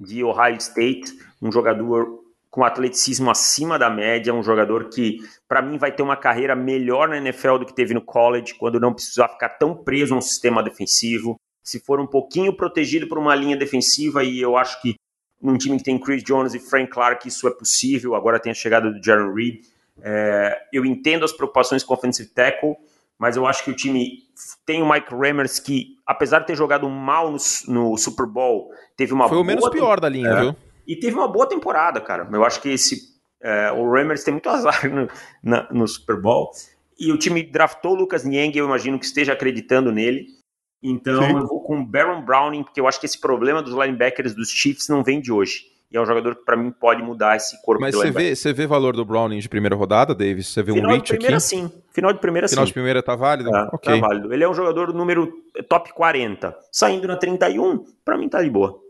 [0.00, 5.76] de Ohio State, um jogador com atleticismo acima da média, um jogador que, para mim,
[5.76, 9.28] vai ter uma carreira melhor na NFL do que teve no college, quando não precisar
[9.28, 11.36] ficar tão preso a um sistema defensivo.
[11.62, 14.94] Se for um pouquinho protegido por uma linha defensiva, e eu acho que
[15.42, 18.14] num time que tem Chris Jones e Frank Clark, isso é possível.
[18.14, 19.60] Agora tem a chegada do Jaron Reed.
[20.00, 22.74] É, eu entendo as preocupações com o offensive tackle,
[23.18, 24.22] mas eu acho que o time
[24.64, 27.38] tem o Mike Rammers que, apesar de ter jogado mal no,
[27.68, 30.56] no Super Bowl, teve uma Foi o menos pior da linha, é, viu?
[30.86, 32.28] E teve uma boa temporada, cara.
[32.32, 35.08] Eu acho que esse é, o Rammers tem muito azar no,
[35.42, 36.50] na, no Super Bowl.
[36.98, 40.26] E o time draftou o Lucas Niang, eu imagino que esteja acreditando nele.
[40.82, 41.32] Então Sim.
[41.32, 44.50] eu vou com o Baron Browning, porque eu acho que esse problema dos linebackers dos
[44.50, 45.64] Chiefs não vem de hoje.
[45.90, 48.52] E é um jogador que, para mim, pode mudar esse corpo Mas você vê, você
[48.52, 50.48] vê valor do Browning de primeira rodada, Davis?
[50.48, 51.46] Você vê Final um reach de primeira, aqui?
[51.46, 51.72] sim.
[51.92, 52.68] Final de primeira, Final sim.
[52.68, 53.54] de primeira tá válido?
[53.54, 54.00] É, ok.
[54.00, 54.34] Tá válido.
[54.34, 55.32] Ele é um jogador número
[55.68, 56.56] top 40.
[56.72, 58.80] Saindo na 31, para mim tá de boa.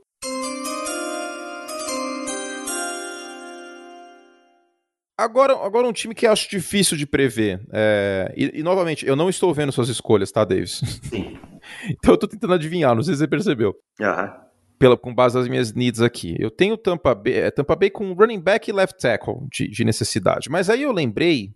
[5.19, 7.61] Agora, agora um time que acho difícil de prever.
[7.73, 8.33] É...
[8.37, 10.81] E, e, novamente, eu não estou vendo suas escolhas, tá, Davis?
[11.03, 11.39] Sim.
[11.89, 13.75] então eu tô tentando adivinhar, não sei se você percebeu.
[14.01, 14.46] Aham
[14.79, 16.37] pela, com base nas minhas needs aqui.
[16.39, 19.85] Eu tenho Tampa Bay, é, Tampa Bay com running back e left tackle de, de
[19.85, 20.51] necessidade.
[20.51, 21.55] Mas aí eu lembrei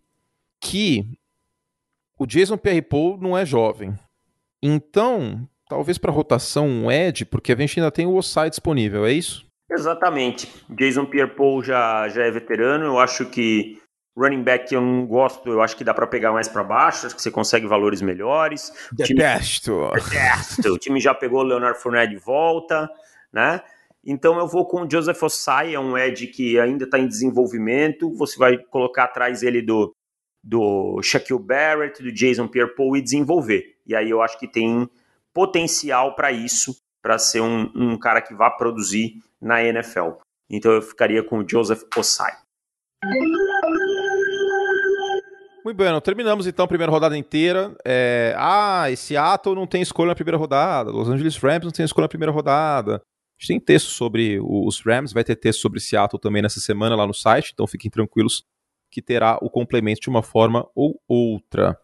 [0.60, 1.18] que
[2.18, 3.94] o Jason Pierre-Paul não é jovem.
[4.62, 9.12] Então, talvez para rotação um Ed, porque a gente ainda tem o Osai disponível, é
[9.12, 9.46] isso?
[9.70, 10.52] Exatamente.
[10.68, 13.78] Jason Pierre-Paul já, já é veterano, eu acho que
[14.16, 17.16] running back eu não gosto, eu acho que dá para pegar mais para baixo, acho
[17.16, 18.72] que você consegue valores melhores.
[18.92, 19.72] Detesto.
[19.72, 20.72] O time, detesto.
[20.74, 22.90] o time já pegou o Leonardo Fournette de volta,
[23.32, 23.62] né?
[24.04, 28.12] Então eu vou com o Joseph Osai, é um Ed que ainda está em desenvolvimento.
[28.14, 29.94] Você vai colocar atrás ele do,
[30.42, 33.76] do Shaquille Barrett, do Jason Pierre-Paul e desenvolver.
[33.86, 34.88] E aí eu acho que tem
[35.34, 40.12] potencial para isso, para ser um, um, cara que vá produzir na NFL.
[40.48, 42.32] Então eu ficaria com o Joseph Osai.
[45.62, 47.76] Muito bem, terminamos então a primeira rodada inteira.
[47.84, 48.34] É...
[48.38, 50.90] Ah, esse Seattle não tem escolha na primeira rodada.
[50.90, 53.02] Los Angeles Rams não tem escolha na primeira rodada
[53.41, 57.07] gente tem texto sobre os Rams, vai ter texto sobre Seattle também nessa semana lá
[57.07, 58.45] no site, então fiquem tranquilos
[58.91, 61.80] que terá o complemento de uma forma ou outra.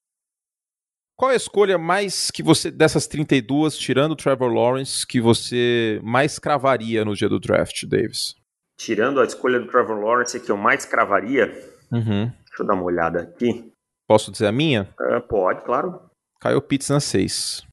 [1.16, 5.98] Qual é a escolha mais que você, dessas 32, tirando o Trevor Lawrence, que você
[6.02, 8.34] mais cravaria no dia do draft, Davis?
[8.78, 11.46] Tirando a escolha do Trevor Lawrence, que eu mais cravaria?
[11.90, 12.26] Uhum.
[12.26, 13.72] Deixa eu dar uma olhada aqui.
[14.06, 14.94] Posso dizer a minha?
[15.00, 16.02] Uh, pode, claro.
[16.38, 17.66] Kyle Pitts na 6.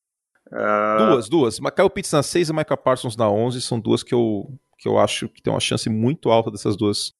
[0.52, 1.08] Uh...
[1.10, 1.60] Duas, duas.
[1.60, 5.00] Kyle Pitts na 6 e Micah Parsons na 11 são duas que eu, que eu
[5.00, 7.14] acho que tem uma chance muito alta dessas duas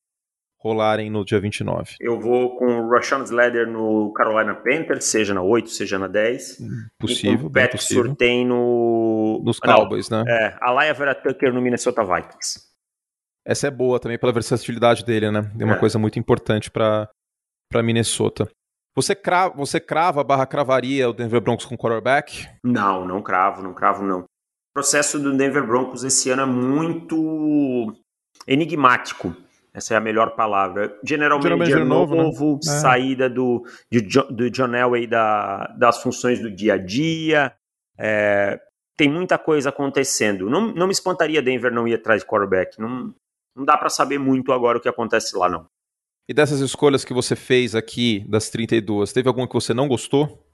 [0.64, 1.96] rolarem no dia 29.
[2.00, 6.60] Eu vou com o Rashawn Slater no Carolina Panthers, seja na 8, seja na 10.
[6.98, 9.42] Possível, e com o Pat Surtain no...
[9.44, 10.32] Nos Cowboys, Não, né?
[10.32, 12.62] É, a Laia Vera Tucker no Minnesota Vikings.
[13.46, 15.52] Essa é boa também pela versatilidade dele, né?
[15.60, 15.80] É uma é.
[15.80, 17.10] coisa muito importante para
[17.84, 18.50] Minnesota.
[18.96, 22.48] Você crava, você crava barra cravaria o Denver Broncos com quarterback?
[22.64, 24.20] Não, não cravo, não cravo não.
[24.20, 27.96] O processo do Denver Broncos esse ano é muito
[28.48, 29.36] enigmático.
[29.74, 30.96] Essa é a melhor palavra.
[31.04, 32.72] General, General Manager novo, novo né?
[32.72, 37.54] saída do, de, do John Elway da, das funções do dia a dia.
[37.98, 38.60] É,
[38.96, 40.50] tem muita coisa acontecendo.
[40.50, 42.80] Não, não me espantaria Denver não ir atrás de quarterback.
[42.80, 43.14] Não,
[43.56, 45.66] não dá para saber muito agora o que acontece lá, não.
[46.28, 50.48] E dessas escolhas que você fez aqui, das 32, teve alguma que você não gostou?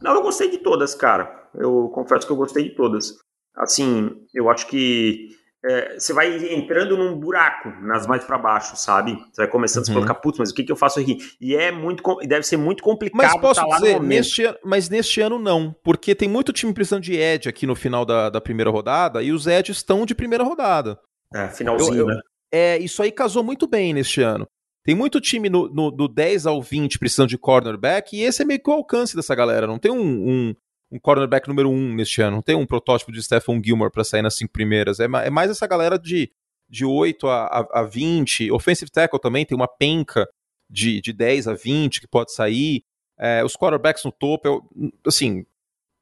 [0.00, 1.48] Não, eu gostei de todas, cara.
[1.54, 3.18] Eu confesso que eu gostei de todas.
[3.54, 5.28] Assim, eu acho que
[5.64, 9.12] é, você vai entrando num buraco nas mais para baixo, sabe?
[9.32, 9.82] Você vai começando uhum.
[9.82, 11.18] a se colocar, putz, mas o que, que eu faço aqui?
[11.40, 13.22] E é muito, deve ser muito complicado.
[13.22, 17.14] Mas posso tá dizer, neste, mas neste ano não, porque tem muito time precisando de
[17.14, 20.98] Ed aqui no final da, da primeira rodada e os Eds estão de primeira rodada.
[21.32, 22.20] É, finalzinho, eu, eu, né?
[22.50, 24.46] É, isso aí casou muito bem neste ano.
[24.84, 28.44] Tem muito time no, no, do 10 ao 20 precisando de cornerback, e esse é
[28.44, 29.66] meio que o alcance dessa galera.
[29.66, 30.54] Não tem um, um,
[30.90, 34.22] um cornerback número 1 neste ano, não tem um protótipo de Stephen Gilmore para sair
[34.22, 34.98] nas cinco primeiras.
[34.98, 36.30] É, é, mais essa galera de,
[36.68, 38.50] de 8 a, a, a 20.
[38.50, 40.28] Offensive tackle também tem uma penca
[40.68, 42.82] de, de 10 a 20 que pode sair.
[43.18, 44.68] É, os quarterbacks no topo,
[45.06, 45.46] assim,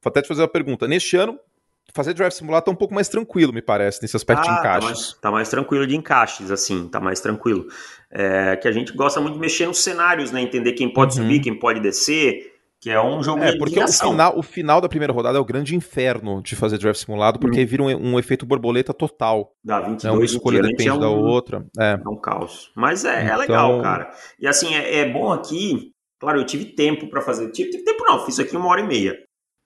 [0.03, 0.87] vou até te fazer uma pergunta.
[0.87, 1.39] Neste ano,
[1.93, 4.81] fazer draft simulado tá um pouco mais tranquilo, me parece, nesse aspecto ah, de encaixes.
[4.81, 7.65] Tá mais, tá mais, tranquilo de encaixes, assim, tá mais tranquilo.
[8.09, 10.41] É, que a gente gosta muito de mexer nos cenários, né?
[10.41, 11.23] Entender quem pode uhum.
[11.23, 14.89] subir, quem pode descer, que é um jogo é, porque o final, o final da
[14.89, 17.67] primeira rodada é o grande inferno de fazer draft simulado, porque uhum.
[17.67, 19.53] vira um, um, efeito borboleta total.
[19.63, 20.11] Dá 22, né?
[20.11, 21.63] Uma escolha depende é um, da outra.
[21.79, 21.99] É.
[22.03, 22.71] é um caos.
[22.75, 23.35] Mas é, então...
[23.35, 24.11] é legal, cara.
[24.39, 25.91] E assim, é, é bom aqui.
[26.19, 27.51] Claro, eu tive tempo para fazer.
[27.51, 29.15] Tive, tive tempo não, fiz aqui uma hora e meia.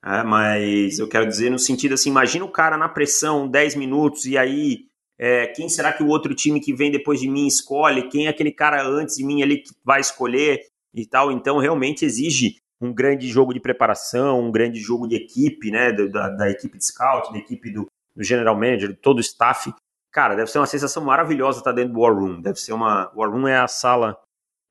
[0.06, 4.26] É, mas eu quero dizer no sentido assim, imagina o cara na pressão 10 minutos
[4.26, 4.86] e aí
[5.18, 8.08] é, quem será que o outro time que vem depois de mim escolhe?
[8.10, 10.62] Quem é aquele cara antes de mim ali que vai escolher
[10.94, 11.32] e tal?
[11.32, 15.92] Então realmente exige um grande jogo de preparação, um grande jogo de equipe, né?
[15.92, 19.74] Da, da equipe de scout, da equipe do, do general manager, de todo o staff.
[20.12, 22.42] Cara, deve ser uma sensação maravilhosa estar dentro do War Room.
[22.42, 23.12] Deve ser uma.
[23.16, 24.18] War Room é a sala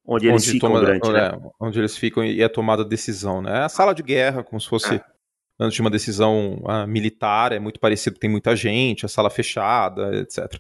[0.07, 1.19] onde eles onde ficam toma, durante, né?
[1.19, 1.51] é, né?
[1.59, 3.61] Onde eles ficam e é tomada decisão, né?
[3.61, 4.97] É a sala de guerra, como se fosse.
[4.97, 5.14] É
[5.59, 10.17] antes de uma decisão uh, militar, é muito parecido, tem muita gente, a sala fechada,
[10.21, 10.59] etc.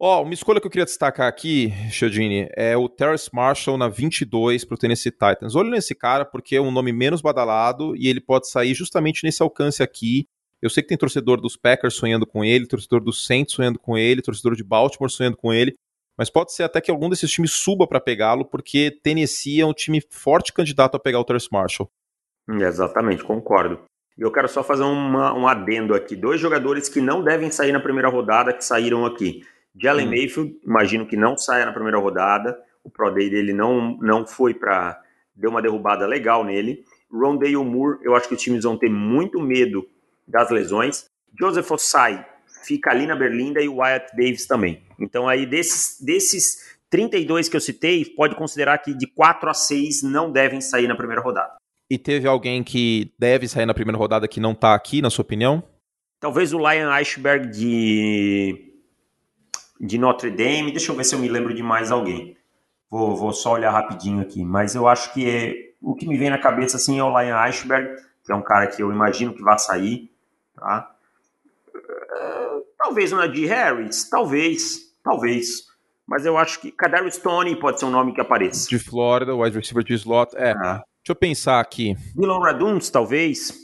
[0.00, 3.88] Ó, oh, uma escolha que eu queria destacar aqui, Chiodini, é o Terrace Marshall na
[3.88, 5.56] 22 para o Tennessee Titans.
[5.56, 9.42] Olha nesse cara porque é um nome menos badalado e ele pode sair justamente nesse
[9.42, 10.28] alcance aqui.
[10.62, 13.98] Eu sei que tem torcedor dos Packers sonhando com ele, torcedor dos Saints sonhando com
[13.98, 15.74] ele, torcedor de Baltimore sonhando com ele,
[16.16, 19.72] mas pode ser até que algum desses times suba para pegá-lo, porque Tennessee é um
[19.72, 21.90] time forte candidato a pegar o Terrace Marshall.
[22.48, 23.87] Exatamente, concordo.
[24.18, 26.16] E eu quero só fazer uma, um adendo aqui.
[26.16, 29.44] Dois jogadores que não devem sair na primeira rodada que saíram aqui.
[29.80, 30.10] Jalen hum.
[30.10, 32.58] Mayfield, imagino que não saia na primeira rodada.
[32.82, 35.00] O Pro Day dele não, não foi para.
[35.36, 36.84] Deu uma derrubada legal nele.
[37.10, 39.86] Rondale Moore, eu acho que os times vão ter muito medo
[40.26, 41.06] das lesões.
[41.38, 42.26] Joseph Osai
[42.64, 44.82] fica ali na Berlinda e o Wyatt Davis também.
[44.98, 50.02] Então, aí, desses, desses 32 que eu citei, pode considerar que de 4 a 6
[50.02, 51.57] não devem sair na primeira rodada.
[51.90, 55.22] E teve alguém que deve sair na primeira rodada que não tá aqui, na sua
[55.22, 55.62] opinião?
[56.20, 58.74] Talvez o Lion Iceberg de,
[59.80, 60.70] de Notre Dame.
[60.70, 62.36] Deixa eu ver se eu me lembro de mais alguém.
[62.90, 64.44] Vou, vou só olhar rapidinho aqui.
[64.44, 67.36] Mas eu acho que é, o que me vem na cabeça assim é o Lion
[67.36, 70.10] Iceberg, que é um cara que eu imagino que vai sair.
[70.54, 70.94] Tá?
[72.78, 75.66] Talvez o Nadir Harris, talvez, talvez.
[76.06, 78.68] Mas eu acho que Kadarius Stone pode ser um nome que apareça.
[78.68, 80.34] De Flórida, wide receiver de slot.
[80.36, 80.82] É, ah.
[81.08, 81.96] Deixa eu pensar aqui.
[82.14, 83.54] Dylan Raduns, talvez.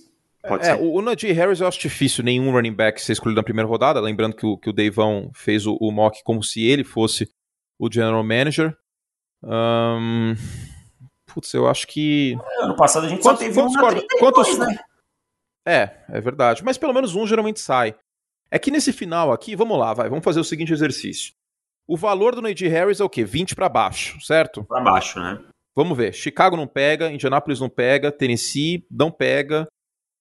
[0.48, 0.82] Pode é, ser.
[0.82, 4.00] o, o Najee Harris eu acho difícil nenhum running back ser escolhido na primeira rodada.
[4.00, 7.30] Lembrando que o, que o Davão fez o, o mock como se ele fosse
[7.78, 8.74] o general manager.
[9.42, 10.34] Um,
[11.26, 12.34] putz, eu acho que.
[12.60, 14.78] É, ano passado a gente quantos, só teve quantos, um 32, quantos, né?
[15.66, 16.64] É, é verdade.
[16.64, 17.94] Mas pelo menos um geralmente sai.
[18.50, 21.34] É que nesse final aqui, vamos lá, vai, vamos fazer o seguinte exercício.
[21.86, 23.22] O valor do Najee Harris é o quê?
[23.22, 24.64] 20 para baixo, certo?
[24.64, 25.44] Para baixo, né?
[25.76, 26.12] Vamos ver.
[26.12, 29.66] Chicago não pega, Indianapolis não pega, Tennessee não pega.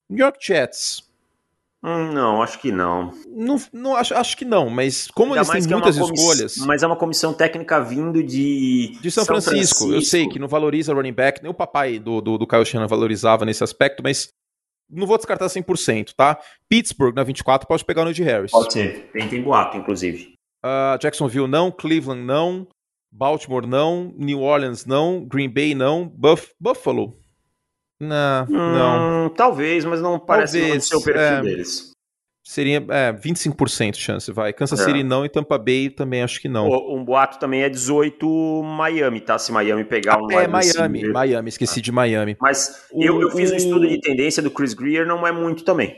[0.10, 1.04] New York Jets.
[1.86, 3.12] Hum, não, acho que não.
[3.28, 6.58] Não, não acho, acho que não, mas como Ainda eles têm é muitas é escolhas.
[6.66, 8.98] Mas é uma comissão técnica vindo de.
[9.02, 9.80] De São, São Francisco.
[9.80, 9.94] Francisco.
[9.94, 12.88] Eu sei que não valoriza running back, nem o papai do, do, do Kyle Shannon
[12.88, 14.30] valorizava nesse aspecto, mas
[14.90, 16.40] não vou descartar 100%, tá?
[16.70, 18.52] Pittsburgh na 24 pode pegar o Ned Harris.
[18.52, 19.10] Pode ser.
[19.12, 20.36] Tem, tem boato, inclusive.
[20.64, 22.66] Uh, Jacksonville não, Cleveland não,
[23.14, 27.16] Baltimore não, New Orleans não, Green Bay não, Buff Buffalo.
[28.00, 29.30] Não, hum, não.
[29.30, 31.92] Talvez, mas não parece talvez, ser o perfil é, deles.
[32.44, 34.52] Seria é, 25% chance, vai.
[34.52, 34.84] Kansas é.
[34.84, 36.68] City não e Tampa Bay também acho que não.
[36.68, 39.38] Um boato também é 18 Miami, tá?
[39.38, 40.30] Se Miami pegar um.
[40.32, 42.36] É, Miami, Miami, esqueci de Miami.
[42.42, 45.64] Mas o, eu, eu fiz um estudo de tendência do Chris Greer, não é muito
[45.64, 45.96] também.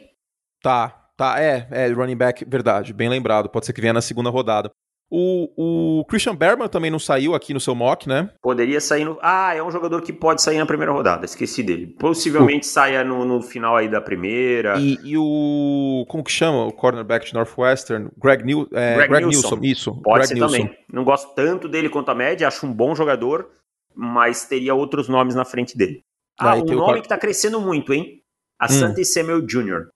[0.62, 3.50] Tá, tá, é, é, running back, verdade, bem lembrado.
[3.50, 4.70] Pode ser que venha na segunda rodada.
[5.10, 8.32] O, o Christian Berman também não saiu aqui no seu mock, né?
[8.42, 9.20] Poderia sair no.
[9.22, 11.88] Ah, é um jogador que pode sair na primeira rodada, esqueci dele.
[12.00, 14.80] Possivelmente saia no, no, final aí da primeira.
[14.80, 16.06] E, e, o.
[16.08, 16.66] Como que chama?
[16.66, 18.10] O cornerback de Northwestern?
[18.18, 19.60] Greg, New, é, Greg, Greg Nilsson.
[19.62, 20.02] Isso.
[20.02, 20.58] Pode Greg ser Nilsson.
[20.58, 20.78] também.
[20.92, 23.48] Não gosto tanto dele quanto a média, acho um bom jogador,
[23.96, 26.02] mas teria outros nomes na frente dele.
[26.40, 27.02] Ah, ah um nome o...
[27.04, 28.22] que tá crescendo muito, hein?
[28.60, 29.06] Asante hum.
[29.06, 29.88] Samuel Jr.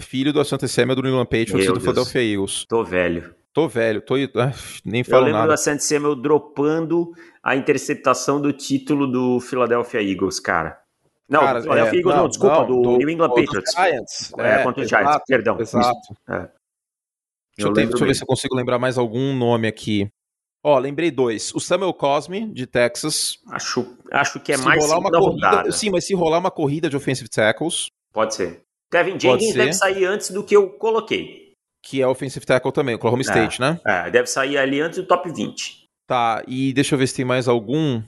[0.00, 2.64] Filho do Asante Samuel do New England Patriots e do Philadelphia Eagles.
[2.68, 3.34] Tô velho.
[3.52, 4.14] Tô velho, tô.
[4.84, 5.22] Nem falo nada.
[5.22, 5.48] Eu lembro nada.
[5.48, 10.80] da Sandy Samuel dropando a interceptação do título do Philadelphia Eagles, cara.
[11.28, 13.72] Não, cara, Philadelphia é, Eagles não, não desculpa, não, do, do, New England Patriots.
[13.74, 14.32] Giants.
[14.38, 15.60] É, é, contra os Giants, perdão.
[15.60, 16.16] Exato.
[16.28, 16.48] É.
[17.56, 20.10] Deixa, eu, ter, deixa eu ver se eu consigo lembrar mais algum nome aqui.
[20.64, 21.52] Ó, lembrei dois.
[21.54, 23.38] O Samuel Cosme, de Texas.
[23.50, 25.72] Acho, acho que é se mais rolar uma corrida, rodada.
[25.72, 27.88] Sim, mas se rolar uma corrida de offensive tackles...
[28.12, 28.62] Pode ser.
[28.90, 31.51] Kevin Jenkins deve sair antes do que eu coloquei
[31.82, 33.80] que é offensive tackle também, Oklahoma State, é, né?
[33.84, 35.82] É, deve sair ali antes do top 20.
[36.06, 38.02] Tá, e deixa eu ver se tem mais algum.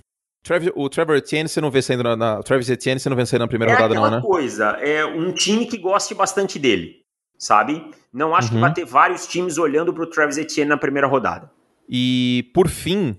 [0.74, 3.42] o Trevor Etienne você não vê saindo na, na Travis Etienne você não vê saindo
[3.42, 4.20] na primeira é rodada não, né?
[4.20, 7.00] coisa, é um time que goste bastante dele.
[7.38, 7.90] sabe?
[8.12, 8.54] Não acho uhum.
[8.54, 11.50] que vai ter vários times olhando para o Travis Etienne na primeira rodada.
[11.88, 13.16] E por fim,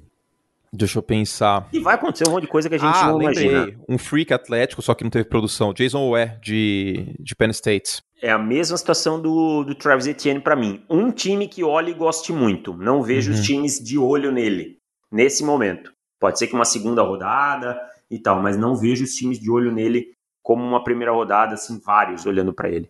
[0.71, 1.67] deixa eu pensar.
[1.71, 3.47] E vai acontecer um monte de coisa que a gente ah, não lembrei.
[3.47, 3.79] imagina.
[3.87, 5.73] Um freak atlético, só que não teve produção.
[5.73, 8.01] Jason Ware, de, de Penn State.
[8.21, 10.83] É a mesma situação do, do Travis Etienne para mim.
[10.89, 12.73] Um time que olhe e goste muito.
[12.73, 13.37] Não vejo uhum.
[13.37, 14.77] os times de olho nele,
[15.11, 15.91] nesse momento.
[16.19, 19.71] Pode ser que uma segunda rodada e tal, mas não vejo os times de olho
[19.71, 22.89] nele como uma primeira rodada, assim, vários olhando para ele.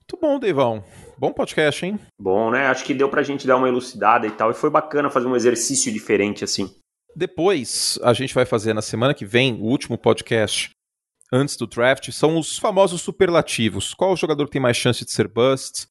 [0.00, 0.84] Muito bom, Deivão.
[1.16, 1.98] Bom podcast, hein?
[2.20, 2.66] Bom, né?
[2.66, 4.50] Acho que deu pra gente dar uma elucidada e tal.
[4.50, 6.74] E foi bacana fazer um exercício diferente, assim.
[7.14, 10.70] Depois, a gente vai fazer na semana que vem, o último podcast
[11.32, 13.94] antes do draft, são os famosos superlativos.
[13.94, 15.86] Qual o jogador tem mais chance de ser bust?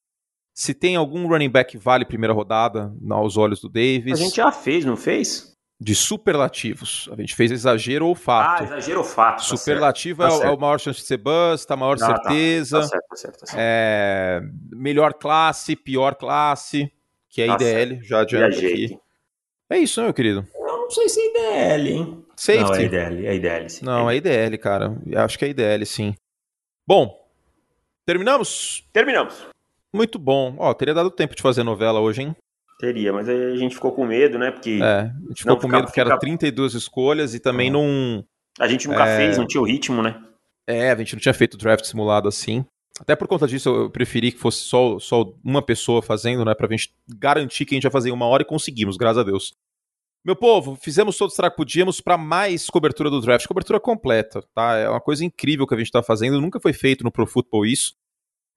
[0.54, 4.20] Se tem algum running back vale primeira rodada aos olhos do Davis.
[4.20, 5.53] A gente já fez, não fez?
[5.80, 7.08] De superlativos.
[7.12, 8.62] A gente fez exagero ou fato.
[8.62, 9.38] Ah, exagero ou fato.
[9.38, 12.06] Tá Superlativo tá é, o, é, o maior chance de ser bust, a maior ah,
[12.06, 12.80] certeza.
[12.80, 13.58] Tá, tá certo, tá certo, tá certo.
[13.60, 14.40] É,
[14.72, 16.90] melhor classe, pior classe,
[17.28, 18.04] que é tá IDL, certo.
[18.04, 18.98] já adianta aqui.
[19.68, 20.46] É isso, meu querido?
[20.54, 22.24] Eu não sei se é IDL, hein?
[22.36, 22.64] Safety.
[22.64, 23.84] Não, é IDL, é IDL, sim.
[23.84, 24.96] Não, é IDL, cara.
[25.16, 26.14] Acho que é IDL, sim.
[26.86, 27.18] Bom,
[28.04, 28.86] terminamos?
[28.92, 29.46] Terminamos.
[29.92, 30.56] Muito bom.
[30.58, 32.36] Ó, teria dado tempo de fazer novela hoje, hein?
[32.84, 34.50] Teria, mas a gente ficou com medo, né?
[34.50, 34.78] Porque.
[34.82, 38.22] É, a gente ficou com medo porque era 32 escolhas e também não.
[38.60, 39.16] A gente nunca é...
[39.16, 40.22] fez, não tinha o ritmo, né?
[40.66, 42.64] É, a gente não tinha feito draft simulado assim.
[43.00, 46.54] Até por conta disso, eu preferi que fosse só, só uma pessoa fazendo, né?
[46.54, 49.22] Pra gente garantir que a gente ia fazer em uma hora e conseguimos, graças a
[49.24, 49.54] Deus.
[50.24, 54.76] Meu povo, fizemos todo o que podíamos para mais cobertura do draft, cobertura completa, tá?
[54.76, 57.66] É uma coisa incrível que a gente tá fazendo, nunca foi feito no Pro Football
[57.66, 57.94] isso.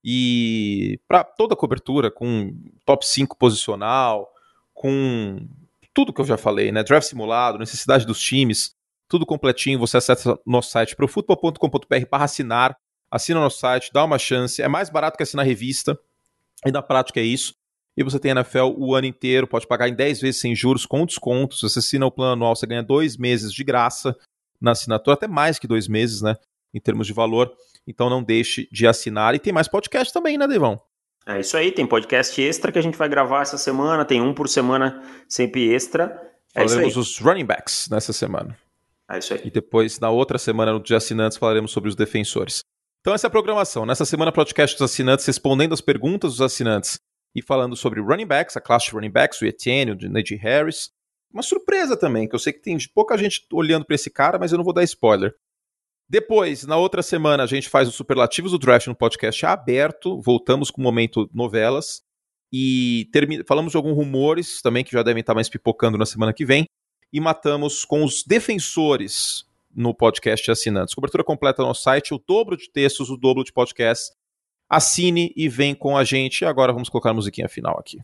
[0.03, 4.31] E para toda a cobertura, com top 5 posicional,
[4.73, 5.47] com
[5.93, 6.83] tudo que eu já falei, né?
[6.83, 8.75] Draft simulado, necessidade dos times,
[9.07, 12.77] tudo completinho, você acessa nosso site profutbol.com.br para assinar,
[13.09, 15.97] assina nosso site, dá uma chance, é mais barato que assinar revista,
[16.65, 17.55] e na prática é isso.
[17.95, 21.03] E você tem NFL o ano inteiro, pode pagar em 10 vezes sem juros com
[21.03, 21.55] desconto.
[21.55, 24.15] Se você assina o plano anual, você ganha dois meses de graça
[24.61, 26.35] na assinatura, até mais que dois meses, né?
[26.71, 27.51] Em termos de valor.
[27.87, 29.33] Então não deixe de assinar.
[29.33, 30.81] E tem mais podcast também, né, Devão?
[31.25, 34.33] É isso aí, tem podcast extra que a gente vai gravar essa semana, tem um
[34.33, 36.21] por semana sempre extra.
[36.55, 38.57] É falaremos os running backs nessa semana.
[39.09, 39.41] É isso aí.
[39.43, 42.61] E depois, na outra semana, no de assinantes, falaremos sobre os defensores.
[43.01, 43.85] Então essa é a programação.
[43.85, 46.99] Nessa semana, podcast dos assinantes respondendo as perguntas dos assinantes
[47.35, 50.91] e falando sobre running backs, a classe de running backs, o Etienne, o Najee Harris.
[51.31, 54.51] Uma surpresa também, que eu sei que tem pouca gente olhando para esse cara, mas
[54.51, 55.35] eu não vou dar spoiler.
[56.09, 60.21] Depois, na outra semana, a gente faz os superlativos do draft no podcast aberto.
[60.21, 62.01] Voltamos com o momento novelas.
[62.51, 63.43] E termi...
[63.45, 66.65] falamos de alguns rumores também que já devem estar mais pipocando na semana que vem.
[67.11, 69.45] E matamos com os defensores
[69.75, 70.95] no podcast assinantes.
[70.95, 74.11] Cobertura completa no nosso site, o dobro de textos, o dobro de podcasts.
[74.69, 76.45] Assine e vem com a gente.
[76.45, 77.99] Agora vamos colocar a musiquinha final aqui.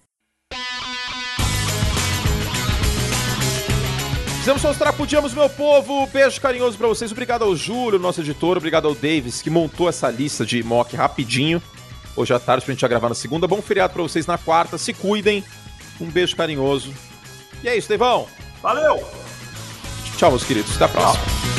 [4.44, 6.06] Fizemos só os trapudíamos, meu povo.
[6.08, 7.14] Beijo carinhoso para vocês.
[7.14, 8.58] Obrigado ao Júlio, nosso editor.
[8.58, 11.64] Obrigado ao Davis, que montou essa lista de mock rapidinho.
[12.14, 13.48] Hoje à tarde pra gente já gravar na segunda.
[13.48, 14.78] Bom feriado para vocês na quarta.
[14.78, 15.46] Se cuidem.
[15.98, 16.94] Um beijo carinhoso.
[17.64, 18.28] E é isso, Devão.
[18.62, 19.02] Valeu.
[20.18, 20.76] Tchau, meus queridos.
[20.76, 21.24] Até a próxima.
[21.24, 21.53] Tchau.